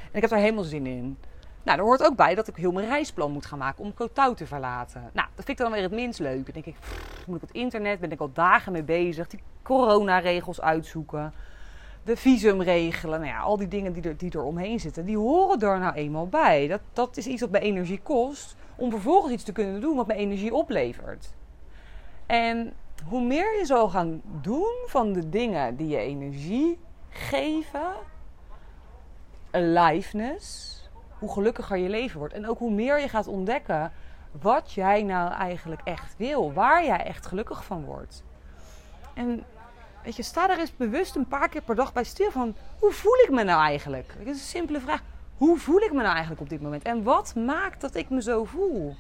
En 0.01 0.13
ik 0.13 0.21
heb 0.21 0.29
daar 0.29 0.39
helemaal 0.39 0.63
zin 0.63 0.85
in. 0.85 1.17
Nou, 1.63 1.79
er 1.79 1.85
hoort 1.85 2.03
ook 2.03 2.15
bij 2.15 2.35
dat 2.35 2.47
ik 2.47 2.55
heel 2.55 2.71
mijn 2.71 2.87
reisplan 2.87 3.31
moet 3.31 3.45
gaan 3.45 3.57
maken 3.57 3.83
om 3.83 3.93
Kotau 3.93 4.35
te 4.35 4.45
verlaten. 4.45 5.01
Nou, 5.01 5.27
dat 5.35 5.45
vind 5.45 5.49
ik 5.49 5.57
dan 5.57 5.71
weer 5.71 5.81
het 5.81 5.91
minst 5.91 6.19
leuk. 6.19 6.45
Dan 6.45 6.53
denk 6.53 6.65
ik, 6.65 6.75
moet 7.25 7.35
ik 7.35 7.41
op 7.41 7.47
het 7.47 7.57
internet, 7.57 7.99
ben 7.99 8.11
ik 8.11 8.19
al 8.19 8.31
dagen 8.33 8.71
mee 8.71 8.83
bezig. 8.83 9.27
Die 9.27 9.39
coronaregels 9.61 10.61
uitzoeken. 10.61 11.33
De 12.03 12.17
visum 12.17 12.61
regelen. 12.61 13.19
Nou 13.19 13.31
ja, 13.31 13.39
al 13.39 13.57
die 13.57 13.67
dingen 13.67 13.93
die 13.93 14.03
er, 14.03 14.17
die 14.17 14.31
er 14.31 14.43
omheen 14.43 14.79
zitten, 14.79 15.05
die 15.05 15.17
horen 15.17 15.59
er 15.59 15.79
nou 15.79 15.93
eenmaal 15.93 16.27
bij. 16.27 16.67
Dat, 16.67 16.81
dat 16.93 17.17
is 17.17 17.27
iets 17.27 17.41
wat 17.41 17.49
mijn 17.49 17.63
energie 17.63 17.99
kost. 18.03 18.55
Om 18.75 18.91
vervolgens 18.91 19.33
iets 19.33 19.43
te 19.43 19.51
kunnen 19.51 19.81
doen 19.81 19.95
wat 19.95 20.07
mijn 20.07 20.19
energie 20.19 20.53
oplevert. 20.53 21.33
En 22.25 22.73
hoe 23.05 23.21
meer 23.21 23.57
je 23.57 23.65
zal 23.65 23.89
gaan 23.89 24.21
doen 24.41 24.73
van 24.85 25.13
de 25.13 25.29
dingen 25.29 25.75
die 25.75 25.87
je 25.87 25.97
energie 25.97 26.79
geven, 27.09 27.91
aliveness, 29.51 30.75
hoe 31.19 31.31
gelukkiger 31.31 31.77
je 31.77 31.89
leven 31.89 32.19
wordt. 32.19 32.33
En 32.33 32.47
ook 32.47 32.59
hoe 32.59 32.71
meer 32.71 32.99
je 32.99 33.09
gaat 33.09 33.27
ontdekken 33.27 33.91
wat 34.41 34.71
jij 34.71 35.03
nou 35.03 35.31
eigenlijk 35.31 35.81
echt 35.83 36.15
wil. 36.17 36.53
Waar 36.53 36.85
jij 36.85 37.03
echt 37.03 37.25
gelukkig 37.25 37.65
van 37.65 37.85
wordt. 37.85 38.23
En 39.13 39.43
weet 40.03 40.15
je, 40.15 40.23
sta 40.23 40.47
daar 40.47 40.59
eens 40.59 40.75
bewust 40.75 41.15
een 41.15 41.27
paar 41.27 41.49
keer 41.49 41.61
per 41.61 41.75
dag 41.75 41.93
bij 41.93 42.03
stil 42.03 42.31
van... 42.31 42.55
Hoe 42.79 42.91
voel 42.91 43.15
ik 43.15 43.29
me 43.29 43.43
nou 43.43 43.61
eigenlijk? 43.61 44.13
Dat 44.17 44.27
is 44.27 44.41
een 44.41 44.47
simpele 44.47 44.79
vraag. 44.79 45.01
Hoe 45.37 45.57
voel 45.57 45.79
ik 45.79 45.91
me 45.91 46.01
nou 46.01 46.11
eigenlijk 46.11 46.41
op 46.41 46.49
dit 46.49 46.61
moment? 46.61 46.83
En 46.83 47.03
wat 47.03 47.35
maakt 47.35 47.81
dat 47.81 47.95
ik 47.95 48.09
me 48.09 48.21
zo 48.21 48.43
voel? 48.43 48.95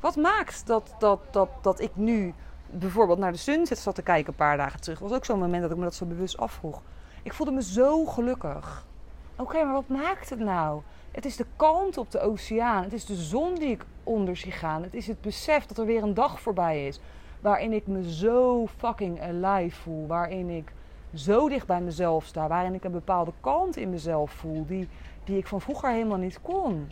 Wat 0.00 0.16
maakt 0.16 0.66
dat, 0.66 0.94
dat, 0.98 1.20
dat, 1.30 1.48
dat 1.62 1.80
ik 1.80 1.90
nu 1.94 2.34
bijvoorbeeld 2.70 3.18
naar 3.18 3.32
de 3.32 3.38
sunset 3.38 3.78
zat 3.78 3.94
te 3.94 4.02
kijken 4.02 4.28
een 4.28 4.38
paar 4.38 4.56
dagen 4.56 4.80
terug? 4.80 4.98
was 4.98 5.12
ook 5.12 5.24
zo'n 5.24 5.38
moment 5.38 5.62
dat 5.62 5.70
ik 5.70 5.76
me 5.76 5.82
dat 5.82 5.94
zo 5.94 6.04
bewust 6.04 6.36
afvroeg. 6.36 6.82
Ik 7.22 7.32
voelde 7.32 7.52
me 7.52 7.62
zo 7.62 8.04
gelukkig. 8.04 8.86
Oké, 9.38 9.64
maar 9.64 9.72
wat 9.72 9.88
maakt 9.88 10.30
het 10.30 10.38
nou? 10.38 10.82
Het 11.10 11.24
is 11.24 11.36
de 11.36 11.46
kalmte 11.56 12.00
op 12.00 12.10
de 12.10 12.20
oceaan. 12.20 12.82
Het 12.82 12.92
is 12.92 13.04
de 13.04 13.14
zon 13.14 13.54
die 13.54 13.68
ik 13.68 13.84
onder 14.02 14.36
zie 14.36 14.52
gaan. 14.52 14.82
Het 14.82 14.94
is 14.94 15.06
het 15.06 15.20
besef 15.20 15.66
dat 15.66 15.78
er 15.78 15.86
weer 15.86 16.02
een 16.02 16.14
dag 16.14 16.40
voorbij 16.40 16.86
is. 16.86 17.00
Waarin 17.40 17.72
ik 17.72 17.86
me 17.86 18.12
zo 18.12 18.66
fucking 18.66 19.22
alive 19.22 19.80
voel. 19.80 20.06
Waarin 20.06 20.50
ik 20.50 20.72
zo 21.14 21.48
dicht 21.48 21.66
bij 21.66 21.80
mezelf 21.80 22.24
sta. 22.24 22.48
Waarin 22.48 22.74
ik 22.74 22.84
een 22.84 22.92
bepaalde 22.92 23.32
kalmte 23.40 23.80
in 23.80 23.90
mezelf 23.90 24.30
voel. 24.30 24.66
Die, 24.66 24.88
die 25.24 25.38
ik 25.38 25.46
van 25.46 25.60
vroeger 25.60 25.90
helemaal 25.90 26.18
niet 26.18 26.40
kon. 26.42 26.90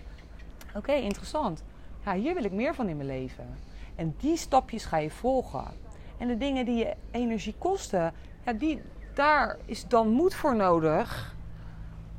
Oké, 0.75 0.93
interessant. 0.93 1.63
Ja, 2.05 2.15
hier 2.15 2.35
wil 2.35 2.45
ik 2.45 2.53
meer 2.53 2.75
van 2.75 2.89
in 2.89 2.97
mijn 2.97 3.09
leven. 3.09 3.59
En 3.95 4.15
die 4.19 4.37
stapjes 4.37 4.85
ga 4.85 4.97
je 4.97 5.11
volgen. 5.11 5.67
En 6.19 6.29
de 6.29 6.37
dingen 6.37 6.65
die 6.65 6.77
je 6.77 6.95
energie 7.11 7.55
kosten, 7.59 8.13
ja, 8.45 8.53
die, 8.53 8.83
daar 9.15 9.57
is 9.65 9.89
dan 9.89 10.09
moed 10.09 10.35
voor 10.35 10.57
nodig 10.57 11.34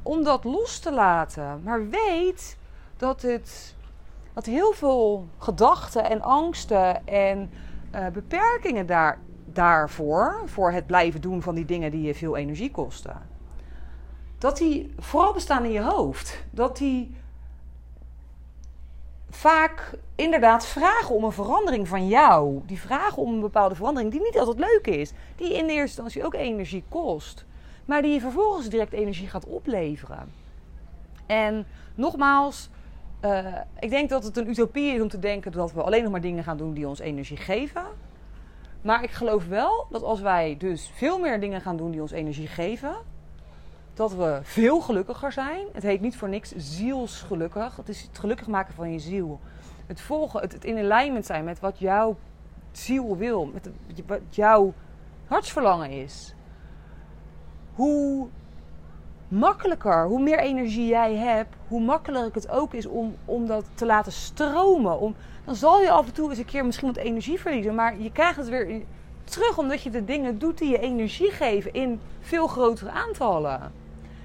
om 0.05 0.23
dat 0.23 0.43
los 0.43 0.79
te 0.79 0.91
laten. 0.91 1.61
Maar 1.63 1.89
weet 1.89 2.57
dat 2.97 3.21
het 3.21 3.75
dat 4.35 4.45
heel 4.45 4.71
veel 4.71 5.27
gedachten 5.37 6.09
en 6.09 6.21
angsten 6.21 7.07
en 7.07 7.51
uh, 7.95 8.07
beperkingen 8.07 8.85
daar, 8.85 9.19
daarvoor, 9.45 10.41
voor 10.45 10.71
het 10.71 10.85
blijven 10.85 11.21
doen 11.21 11.41
van 11.41 11.55
die 11.55 11.65
dingen 11.65 11.91
die 11.91 12.01
je 12.01 12.15
veel 12.15 12.35
energie 12.35 12.71
kosten, 12.71 13.21
dat 14.37 14.57
die 14.57 14.93
vooral 14.99 15.33
bestaan 15.33 15.63
in 15.63 15.71
je 15.71 15.81
hoofd. 15.81 16.43
Dat 16.51 16.77
die 16.77 17.15
vaak 19.29 19.91
inderdaad 20.15 20.65
vragen 20.65 21.15
om 21.15 21.23
een 21.23 21.31
verandering 21.31 21.87
van 21.87 22.07
jou. 22.07 22.61
Die 22.65 22.79
vragen 22.79 23.21
om 23.21 23.33
een 23.33 23.39
bepaalde 23.39 23.75
verandering 23.75 24.11
die 24.11 24.21
niet 24.21 24.39
altijd 24.39 24.59
leuk 24.59 24.87
is. 24.87 25.11
Die 25.35 25.53
in 25.53 25.65
eerste 25.65 25.79
instantie 25.79 26.25
ook 26.25 26.33
energie 26.33 26.83
kost. 26.89 27.45
Maar 27.85 28.01
die 28.01 28.13
je 28.13 28.19
vervolgens 28.19 28.69
direct 28.69 28.93
energie 28.93 29.27
gaat 29.27 29.45
opleveren. 29.45 30.31
En 31.25 31.65
nogmaals, 31.95 32.69
uh, 33.21 33.45
ik 33.79 33.89
denk 33.89 34.09
dat 34.09 34.23
het 34.23 34.37
een 34.37 34.49
utopie 34.49 34.93
is 34.93 35.01
om 35.01 35.09
te 35.09 35.19
denken 35.19 35.51
dat 35.51 35.73
we 35.73 35.83
alleen 35.83 36.03
nog 36.03 36.11
maar 36.11 36.21
dingen 36.21 36.43
gaan 36.43 36.57
doen 36.57 36.73
die 36.73 36.87
ons 36.87 36.99
energie 36.99 37.37
geven. 37.37 37.83
Maar 38.81 39.03
ik 39.03 39.11
geloof 39.11 39.47
wel 39.47 39.87
dat 39.89 40.03
als 40.03 40.21
wij 40.21 40.55
dus 40.57 40.91
veel 40.95 41.19
meer 41.19 41.39
dingen 41.39 41.61
gaan 41.61 41.77
doen 41.77 41.91
die 41.91 42.01
ons 42.01 42.11
energie 42.11 42.47
geven, 42.47 42.95
dat 43.93 44.13
we 44.13 44.39
veel 44.43 44.81
gelukkiger 44.81 45.31
zijn. 45.31 45.65
Het 45.73 45.83
heet 45.83 46.01
niet 46.01 46.17
voor 46.17 46.29
niks 46.29 46.53
zielsgelukkig. 46.55 47.75
Het 47.75 47.89
is 47.89 48.01
het 48.01 48.19
gelukkig 48.19 48.47
maken 48.47 48.73
van 48.73 48.91
je 48.91 48.99
ziel. 48.99 49.39
Het 49.85 50.01
volgen, 50.01 50.41
het, 50.41 50.51
het 50.51 50.65
in 50.65 50.91
alignment 50.91 51.25
zijn 51.25 51.43
met 51.43 51.59
wat 51.59 51.79
jouw 51.79 52.17
ziel 52.71 53.17
wil, 53.17 53.45
met 53.45 53.69
wat 54.07 54.19
jouw 54.29 54.73
hartsverlangen 55.27 55.89
is. 55.89 56.34
Hoe 57.75 58.27
makkelijker, 59.27 60.05
hoe 60.05 60.21
meer 60.21 60.39
energie 60.39 60.87
jij 60.87 61.15
hebt, 61.15 61.55
hoe 61.67 61.81
makkelijker 61.81 62.41
het 62.41 62.49
ook 62.49 62.73
is 62.73 62.85
om, 62.85 63.15
om 63.25 63.47
dat 63.47 63.65
te 63.73 63.85
laten 63.85 64.11
stromen. 64.11 64.99
Om, 64.99 65.15
dan 65.45 65.55
zal 65.55 65.81
je 65.81 65.91
af 65.91 66.05
en 66.05 66.13
toe 66.13 66.29
eens 66.29 66.37
een 66.37 66.45
keer 66.45 66.65
misschien 66.65 66.87
wat 66.87 66.97
energie 66.97 67.39
verliezen, 67.39 67.75
maar 67.75 67.99
je 67.99 68.11
krijgt 68.11 68.37
het 68.37 68.49
weer 68.49 68.81
terug 69.23 69.57
omdat 69.57 69.81
je 69.81 69.89
de 69.89 70.05
dingen 70.05 70.39
doet 70.39 70.57
die 70.57 70.69
je 70.69 70.79
energie 70.79 71.31
geven 71.31 71.73
in 71.73 71.99
veel 72.19 72.47
grotere 72.47 72.91
aantallen. 72.91 73.71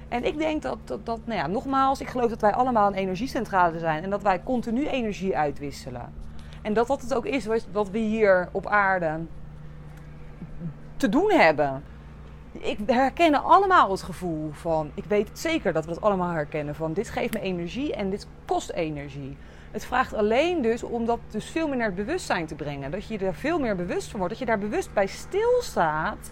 En 0.07 0.23
ik 0.23 0.37
denk 0.37 0.61
dat, 0.61 0.77
dat, 0.83 1.05
dat 1.05 1.19
nou 1.25 1.39
ja, 1.39 1.47
nogmaals, 1.47 2.01
ik 2.01 2.07
geloof 2.07 2.29
dat 2.29 2.41
wij 2.41 2.53
allemaal 2.53 2.87
een 2.87 2.93
energiecentrale 2.93 3.79
zijn 3.79 4.03
en 4.03 4.09
dat 4.09 4.21
wij 4.21 4.43
continu 4.43 4.87
energie 4.87 5.37
uitwisselen. 5.37 6.13
En 6.61 6.73
dat 6.73 6.87
dat 6.87 7.01
het 7.01 7.13
ook 7.13 7.25
is 7.25 7.47
wat 7.71 7.89
we 7.89 7.97
hier 7.97 8.49
op 8.51 8.67
aarde 8.67 9.19
te 10.97 11.09
doen 11.09 11.31
hebben 11.31 11.83
ik 12.51 12.77
herkennen 12.85 13.43
allemaal 13.43 13.91
het 13.91 14.01
gevoel 14.01 14.51
van, 14.51 14.91
ik 14.93 15.03
weet 15.03 15.29
zeker 15.33 15.73
dat 15.73 15.85
we 15.85 15.93
dat 15.93 16.01
allemaal 16.01 16.31
herkennen, 16.31 16.75
van 16.75 16.93
dit 16.93 17.09
geeft 17.09 17.33
me 17.33 17.39
energie 17.39 17.95
en 17.95 18.09
dit 18.09 18.27
kost 18.45 18.69
energie. 18.69 19.37
Het 19.71 19.85
vraagt 19.85 20.13
alleen 20.13 20.61
dus 20.61 20.83
om 20.83 21.05
dat 21.05 21.19
dus 21.29 21.45
veel 21.45 21.67
meer 21.67 21.77
naar 21.77 21.85
het 21.85 21.95
bewustzijn 21.95 22.45
te 22.45 22.55
brengen. 22.55 22.91
Dat 22.91 23.07
je 23.07 23.17
er 23.17 23.35
veel 23.35 23.59
meer 23.59 23.75
bewust 23.75 24.09
van 24.09 24.19
wordt, 24.19 24.33
dat 24.33 24.43
je 24.43 24.49
daar 24.49 24.59
bewust 24.59 24.93
bij 24.93 25.07
stilstaat. 25.07 26.31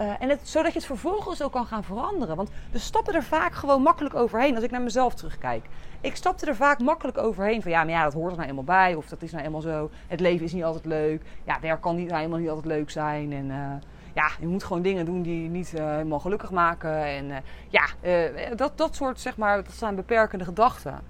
Uh, 0.00 0.12
en 0.18 0.28
het, 0.28 0.48
zodat 0.48 0.72
je 0.72 0.78
het 0.78 0.86
vervolgens 0.86 1.42
ook 1.42 1.52
kan 1.52 1.66
gaan 1.66 1.84
veranderen. 1.84 2.36
Want 2.36 2.50
we 2.72 2.78
stappen 2.78 3.14
er 3.14 3.22
vaak 3.22 3.52
gewoon 3.52 3.82
makkelijk 3.82 4.14
overheen. 4.14 4.54
Als 4.54 4.64
ik 4.64 4.70
naar 4.70 4.82
mezelf 4.82 5.14
terugkijk. 5.14 5.66
Ik 6.00 6.16
stapte 6.16 6.46
er 6.46 6.56
vaak 6.56 6.78
makkelijk 6.78 7.18
overheen. 7.18 7.62
Van 7.62 7.70
ja, 7.70 7.84
maar 7.84 7.92
ja, 7.92 8.04
dat 8.04 8.12
hoort 8.12 8.30
er 8.30 8.36
nou 8.36 8.48
eenmaal 8.48 8.64
bij. 8.64 8.94
Of 8.94 9.06
dat 9.06 9.22
is 9.22 9.32
nou 9.32 9.44
eenmaal 9.44 9.60
zo. 9.60 9.90
Het 10.06 10.20
leven 10.20 10.44
is 10.44 10.52
niet 10.52 10.64
altijd 10.64 10.84
leuk. 10.84 11.22
Ja, 11.44 11.60
werk 11.60 11.80
kan 11.80 11.96
niet, 11.96 12.06
nou 12.06 12.16
helemaal 12.16 12.38
niet 12.38 12.48
altijd 12.48 12.66
leuk 12.66 12.90
zijn. 12.90 13.32
En 13.32 13.46
uh, 13.46 13.72
ja, 14.14 14.30
je 14.40 14.46
moet 14.46 14.64
gewoon 14.64 14.82
dingen 14.82 15.04
doen 15.04 15.22
die 15.22 15.42
je 15.42 15.48
niet 15.48 15.72
uh, 15.74 15.90
helemaal 15.90 16.20
gelukkig 16.20 16.50
maken. 16.50 17.04
En 17.04 17.24
uh, 17.28 17.36
ja, 17.68 17.84
uh, 18.02 18.56
dat, 18.56 18.78
dat 18.78 18.94
soort, 18.94 19.20
zeg 19.20 19.36
maar, 19.36 19.64
dat 19.64 19.72
zijn 19.72 19.94
beperkende 19.94 20.44
gedachten. 20.44 21.00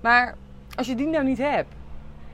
Maar 0.00 0.34
als 0.74 0.86
je 0.86 0.94
die 0.94 1.06
nou 1.06 1.24
niet 1.24 1.38
hebt 1.38 1.74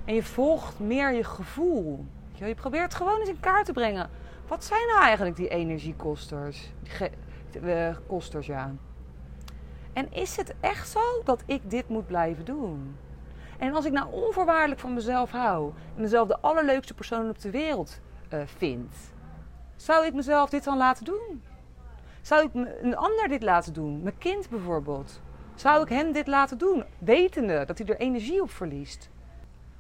en 0.05 0.14
je 0.14 0.23
volgt 0.23 0.79
meer 0.79 1.12
je 1.12 1.25
gevoel, 1.25 2.05
je 2.33 2.55
probeert 2.55 2.95
gewoon 2.95 3.21
eens 3.21 3.29
in 3.29 3.40
kaart 3.40 3.64
te 3.64 3.73
brengen. 3.73 4.11
Wat 4.47 4.64
zijn 4.64 4.87
nou 4.87 5.03
eigenlijk 5.03 5.37
die 5.37 5.49
energiekosters? 5.49 6.73
Die 7.51 7.95
kosters, 8.07 8.47
ja. 8.47 8.73
En 9.92 10.12
is 10.12 10.37
het 10.37 10.55
echt 10.61 10.88
zo 10.88 11.01
dat 11.25 11.42
ik 11.47 11.71
dit 11.71 11.88
moet 11.88 12.07
blijven 12.07 12.45
doen? 12.45 12.97
En 13.59 13.75
als 13.75 13.85
ik 13.85 13.92
nou 13.92 14.12
onvoorwaardelijk 14.12 14.81
van 14.81 14.95
mezelf 14.95 15.31
hou 15.31 15.73
en 15.95 16.03
mezelf 16.03 16.29
de 16.29 16.40
allerleukste 16.40 16.95
persoon 16.95 17.29
op 17.29 17.40
de 17.40 17.51
wereld 17.51 18.01
vind, 18.45 18.95
zou 19.79 20.07
ik 20.07 20.14
mezelf 20.14 20.51
dit 20.51 20.64
dan 20.64 20.77
laten 20.77 21.05
doen? 21.05 21.43
Zou 22.23 22.45
ik 22.45 22.69
een 22.83 22.97
ander 22.97 23.29
dit 23.29 23.43
laten 23.43 23.73
doen? 23.73 24.03
Mijn 24.03 24.19
kind 24.19 24.49
bijvoorbeeld. 24.49 25.21
Zou 25.55 25.83
ik 25.83 25.88
hem 25.88 26.12
dit 26.12 26.27
laten 26.27 26.59
doen, 26.59 26.85
wetende 26.99 27.64
dat 27.64 27.79
hij 27.79 27.87
er 27.87 27.97
energie 27.97 28.43
op 28.43 28.51
verliest? 28.51 29.11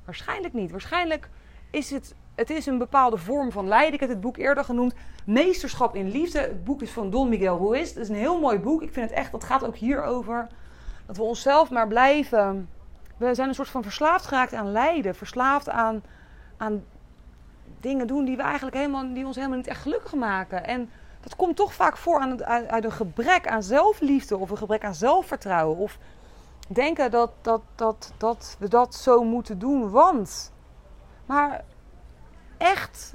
Waarschijnlijk 0.04 0.54
niet. 0.54 0.70
Waarschijnlijk 0.70 1.28
is 1.70 1.90
het, 1.90 2.14
het 2.34 2.50
is 2.50 2.66
een 2.66 2.78
bepaalde 2.78 3.16
vorm 3.16 3.52
van 3.52 3.68
lijden. 3.68 3.94
Ik 3.94 4.00
heb 4.00 4.08
het 4.08 4.20
boek 4.20 4.36
eerder 4.36 4.64
genoemd, 4.64 4.94
Meesterschap 5.26 5.94
in 5.94 6.10
Liefde. 6.10 6.38
Het 6.38 6.64
boek 6.64 6.82
is 6.82 6.90
van 6.90 7.10
Don 7.10 7.28
Miguel 7.28 7.58
Ruiz. 7.58 7.88
Het 7.88 7.96
is 7.96 8.08
een 8.08 8.14
heel 8.14 8.40
mooi 8.40 8.58
boek. 8.58 8.82
Ik 8.82 8.92
vind 8.92 9.10
het 9.10 9.18
echt, 9.18 9.32
dat 9.32 9.44
gaat 9.44 9.64
ook 9.64 9.76
hierover. 9.76 10.46
Dat 11.06 11.16
we 11.16 11.22
onszelf 11.22 11.70
maar 11.70 11.88
blijven. 11.88 12.68
We 13.16 13.34
zijn 13.34 13.48
een 13.48 13.54
soort 13.54 13.68
van 13.68 13.82
verslaafd 13.82 14.26
geraakt 14.26 14.54
aan 14.54 14.72
lijden. 14.72 15.14
Verslaafd 15.14 15.68
aan, 15.68 16.02
aan 16.56 16.84
dingen 17.80 18.06
doen 18.06 18.24
die, 18.24 18.36
we 18.36 18.42
eigenlijk 18.42 18.76
helemaal, 18.76 19.14
die 19.14 19.26
ons 19.26 19.36
helemaal 19.36 19.56
niet 19.56 19.66
echt 19.66 19.82
gelukkig 19.82 20.14
maken. 20.14 20.66
En 20.66 20.90
dat 21.20 21.36
komt 21.36 21.56
toch 21.56 21.74
vaak 21.74 21.96
voor 21.96 22.20
aan, 22.20 22.44
uit 22.44 22.84
een 22.84 22.92
gebrek 22.92 23.46
aan 23.46 23.62
zelfliefde 23.62 24.36
of 24.36 24.50
een 24.50 24.56
gebrek 24.56 24.84
aan 24.84 24.94
zelfvertrouwen. 24.94 25.76
Of 25.76 25.98
denken 26.68 27.10
dat, 27.10 27.30
dat, 27.40 27.60
dat, 27.74 28.12
dat 28.16 28.56
we 28.58 28.68
dat 28.68 28.94
zo 28.94 29.24
moeten 29.24 29.58
doen, 29.58 29.90
want. 29.90 30.52
Maar 31.26 31.64
echt, 32.56 33.14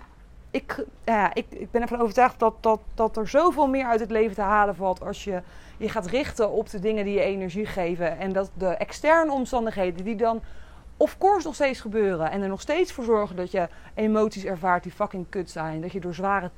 ik, 0.51 0.85
ja, 1.05 1.33
ik, 1.33 1.45
ik 1.49 1.71
ben 1.71 1.81
ervan 1.81 2.01
overtuigd 2.01 2.39
dat, 2.39 2.53
dat, 2.59 2.79
dat 2.93 3.17
er 3.17 3.27
zoveel 3.27 3.67
meer 3.67 3.85
uit 3.85 3.99
het 3.99 4.11
leven 4.11 4.35
te 4.35 4.41
halen 4.41 4.75
valt 4.75 5.03
als 5.03 5.23
je 5.23 5.41
je 5.77 5.89
gaat 5.89 6.05
richten 6.05 6.51
op 6.51 6.69
de 6.69 6.79
dingen 6.79 7.05
die 7.05 7.13
je 7.13 7.21
energie 7.21 7.65
geven. 7.65 8.17
En 8.17 8.33
dat 8.33 8.51
de 8.53 8.67
externe 8.67 9.31
omstandigheden 9.31 10.03
die 10.03 10.15
dan 10.15 10.41
of 11.03 11.17
course 11.17 11.45
nog 11.45 11.55
steeds 11.55 11.79
gebeuren. 11.79 12.31
En 12.31 12.41
er 12.41 12.47
nog 12.47 12.61
steeds 12.61 12.91
voor 12.91 13.03
zorgen 13.03 13.35
dat 13.35 13.51
je 13.51 13.67
emoties 13.93 14.43
ervaart 14.43 14.83
die 14.83 14.91
fucking 14.91 15.25
kut 15.29 15.49
zijn. 15.49 15.81
Dat 15.81 15.91
je 15.91 15.99
door 15.99 16.13
zware 16.13 16.51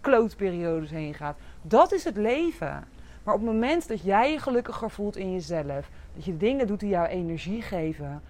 klootperiodes 0.00 0.90
heen 0.90 1.14
gaat. 1.14 1.36
Dat 1.62 1.92
is 1.92 2.04
het 2.04 2.16
leven. 2.16 2.84
Maar 3.22 3.34
op 3.34 3.40
het 3.40 3.50
moment 3.50 3.88
dat 3.88 4.02
jij 4.02 4.32
je 4.32 4.38
gelukkiger 4.38 4.90
voelt 4.90 5.16
in 5.16 5.32
jezelf. 5.32 5.88
Dat 6.14 6.24
je 6.24 6.36
dingen 6.36 6.66
doet 6.66 6.80
die 6.80 6.88
jou 6.88 7.06
energie 7.06 7.62
geven. 7.62 8.22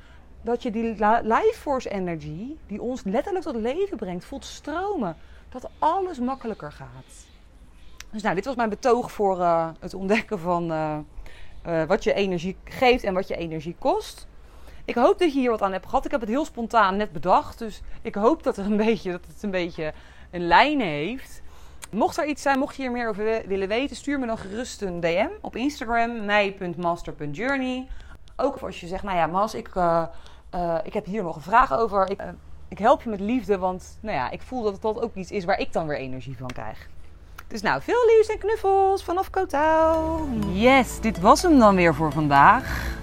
Dat 0.42 0.62
je 0.62 0.70
die 0.70 0.82
life 1.22 1.54
force 1.54 1.90
energy, 1.90 2.56
die 2.66 2.82
ons 2.82 3.04
letterlijk 3.04 3.44
tot 3.44 3.56
leven 3.56 3.96
brengt, 3.96 4.24
voelt 4.24 4.44
stromen. 4.44 5.16
Dat 5.48 5.70
alles 5.78 6.18
makkelijker 6.18 6.72
gaat. 6.72 7.26
Dus 8.10 8.22
nou, 8.22 8.34
dit 8.34 8.44
was 8.44 8.54
mijn 8.54 8.68
betoog 8.68 9.12
voor 9.12 9.38
uh, 9.38 9.68
het 9.80 9.94
ontdekken 9.94 10.38
van 10.38 10.72
uh, 10.72 10.96
uh, 11.66 11.82
wat 11.84 12.04
je 12.04 12.14
energie 12.14 12.56
geeft 12.64 13.04
en 13.04 13.14
wat 13.14 13.28
je 13.28 13.36
energie 13.36 13.76
kost. 13.78 14.26
Ik 14.84 14.94
hoop 14.94 15.18
dat 15.18 15.32
je 15.32 15.40
hier 15.40 15.50
wat 15.50 15.62
aan 15.62 15.72
hebt 15.72 15.86
gehad. 15.86 16.04
Ik 16.04 16.10
heb 16.10 16.20
het 16.20 16.28
heel 16.28 16.44
spontaan 16.44 16.96
net 16.96 17.12
bedacht. 17.12 17.58
Dus 17.58 17.82
ik 18.02 18.14
hoop 18.14 18.42
dat, 18.42 18.56
er 18.56 18.64
een 18.64 18.76
beetje, 18.86 19.10
dat 19.10 19.26
het 19.26 19.42
een 19.42 19.50
beetje 19.50 19.92
een 20.30 20.46
lijn 20.46 20.80
heeft. 20.80 21.42
Mocht 21.90 22.16
er 22.16 22.26
iets 22.26 22.42
zijn, 22.42 22.58
mocht 22.58 22.76
je 22.76 22.82
hier 22.82 22.90
meer 22.90 23.08
over 23.08 23.42
willen 23.46 23.68
weten, 23.68 23.96
stuur 23.96 24.18
me 24.18 24.26
dan 24.26 24.38
gerust 24.38 24.82
een 24.82 25.00
DM 25.00 25.28
op 25.40 25.56
Instagram, 25.56 26.24
mij.master.journey. 26.24 27.86
Ook 28.36 28.56
als 28.56 28.80
je 28.80 28.86
zegt, 28.86 29.02
nou 29.02 29.16
ja, 29.16 29.26
Mas, 29.26 29.54
ik, 29.54 29.74
uh, 29.74 30.02
uh, 30.54 30.78
ik 30.82 30.92
heb 30.92 31.04
hier 31.04 31.22
nog 31.22 31.36
een 31.36 31.42
vraag 31.42 31.72
over. 31.72 32.10
Ik, 32.10 32.20
uh, 32.20 32.28
ik 32.68 32.78
help 32.78 33.02
je 33.02 33.10
met 33.10 33.20
liefde, 33.20 33.58
want 33.58 33.98
nou 34.00 34.16
ja, 34.16 34.30
ik 34.30 34.42
voel 34.42 34.62
dat 34.62 34.82
dat 34.82 35.00
ook 35.00 35.14
iets 35.14 35.30
is 35.30 35.44
waar 35.44 35.58
ik 35.58 35.72
dan 35.72 35.86
weer 35.86 35.98
energie 35.98 36.36
van 36.36 36.46
krijg. 36.46 36.88
Dus 37.46 37.62
nou, 37.62 37.82
veel 37.82 38.06
liefs 38.06 38.28
en 38.28 38.38
knuffels 38.38 39.04
vanaf 39.04 39.30
Kotau. 39.30 40.28
Yes, 40.52 41.00
dit 41.00 41.20
was 41.20 41.42
hem 41.42 41.58
dan 41.58 41.74
weer 41.74 41.94
voor 41.94 42.12
vandaag. 42.12 43.02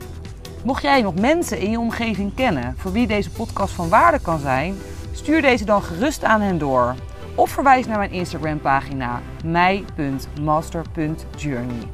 Mocht 0.63 0.81
jij 0.81 1.01
nog 1.01 1.15
mensen 1.15 1.59
in 1.59 1.71
je 1.71 1.79
omgeving 1.79 2.35
kennen 2.35 2.75
voor 2.77 2.91
wie 2.91 3.07
deze 3.07 3.29
podcast 3.29 3.73
van 3.73 3.89
waarde 3.89 4.19
kan 4.19 4.39
zijn, 4.39 4.75
Stuur 5.13 5.41
deze 5.41 5.65
dan 5.65 5.83
gerust 5.83 6.23
aan 6.23 6.41
hen 6.41 6.57
door. 6.57 6.95
Of 7.35 7.49
verwijs 7.49 7.85
naar 7.85 7.97
mijn 7.97 8.11
Instagram 8.11 8.59
pagina 8.59 9.21
mij.master.journey. 9.45 11.87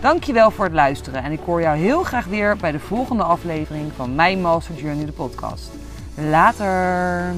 Dankjewel 0.00 0.50
voor 0.50 0.64
het 0.64 0.74
luisteren 0.74 1.22
en 1.22 1.32
ik 1.32 1.40
hoor 1.44 1.60
jou 1.60 1.78
heel 1.78 2.02
graag 2.02 2.26
weer 2.26 2.56
bij 2.56 2.72
de 2.72 2.80
volgende 2.80 3.22
aflevering 3.22 3.92
van 3.96 4.14
Mijn 4.14 4.40
Master 4.40 4.74
Journey 4.74 5.04
de 5.04 5.12
podcast. 5.12 5.70
Later! 6.14 7.34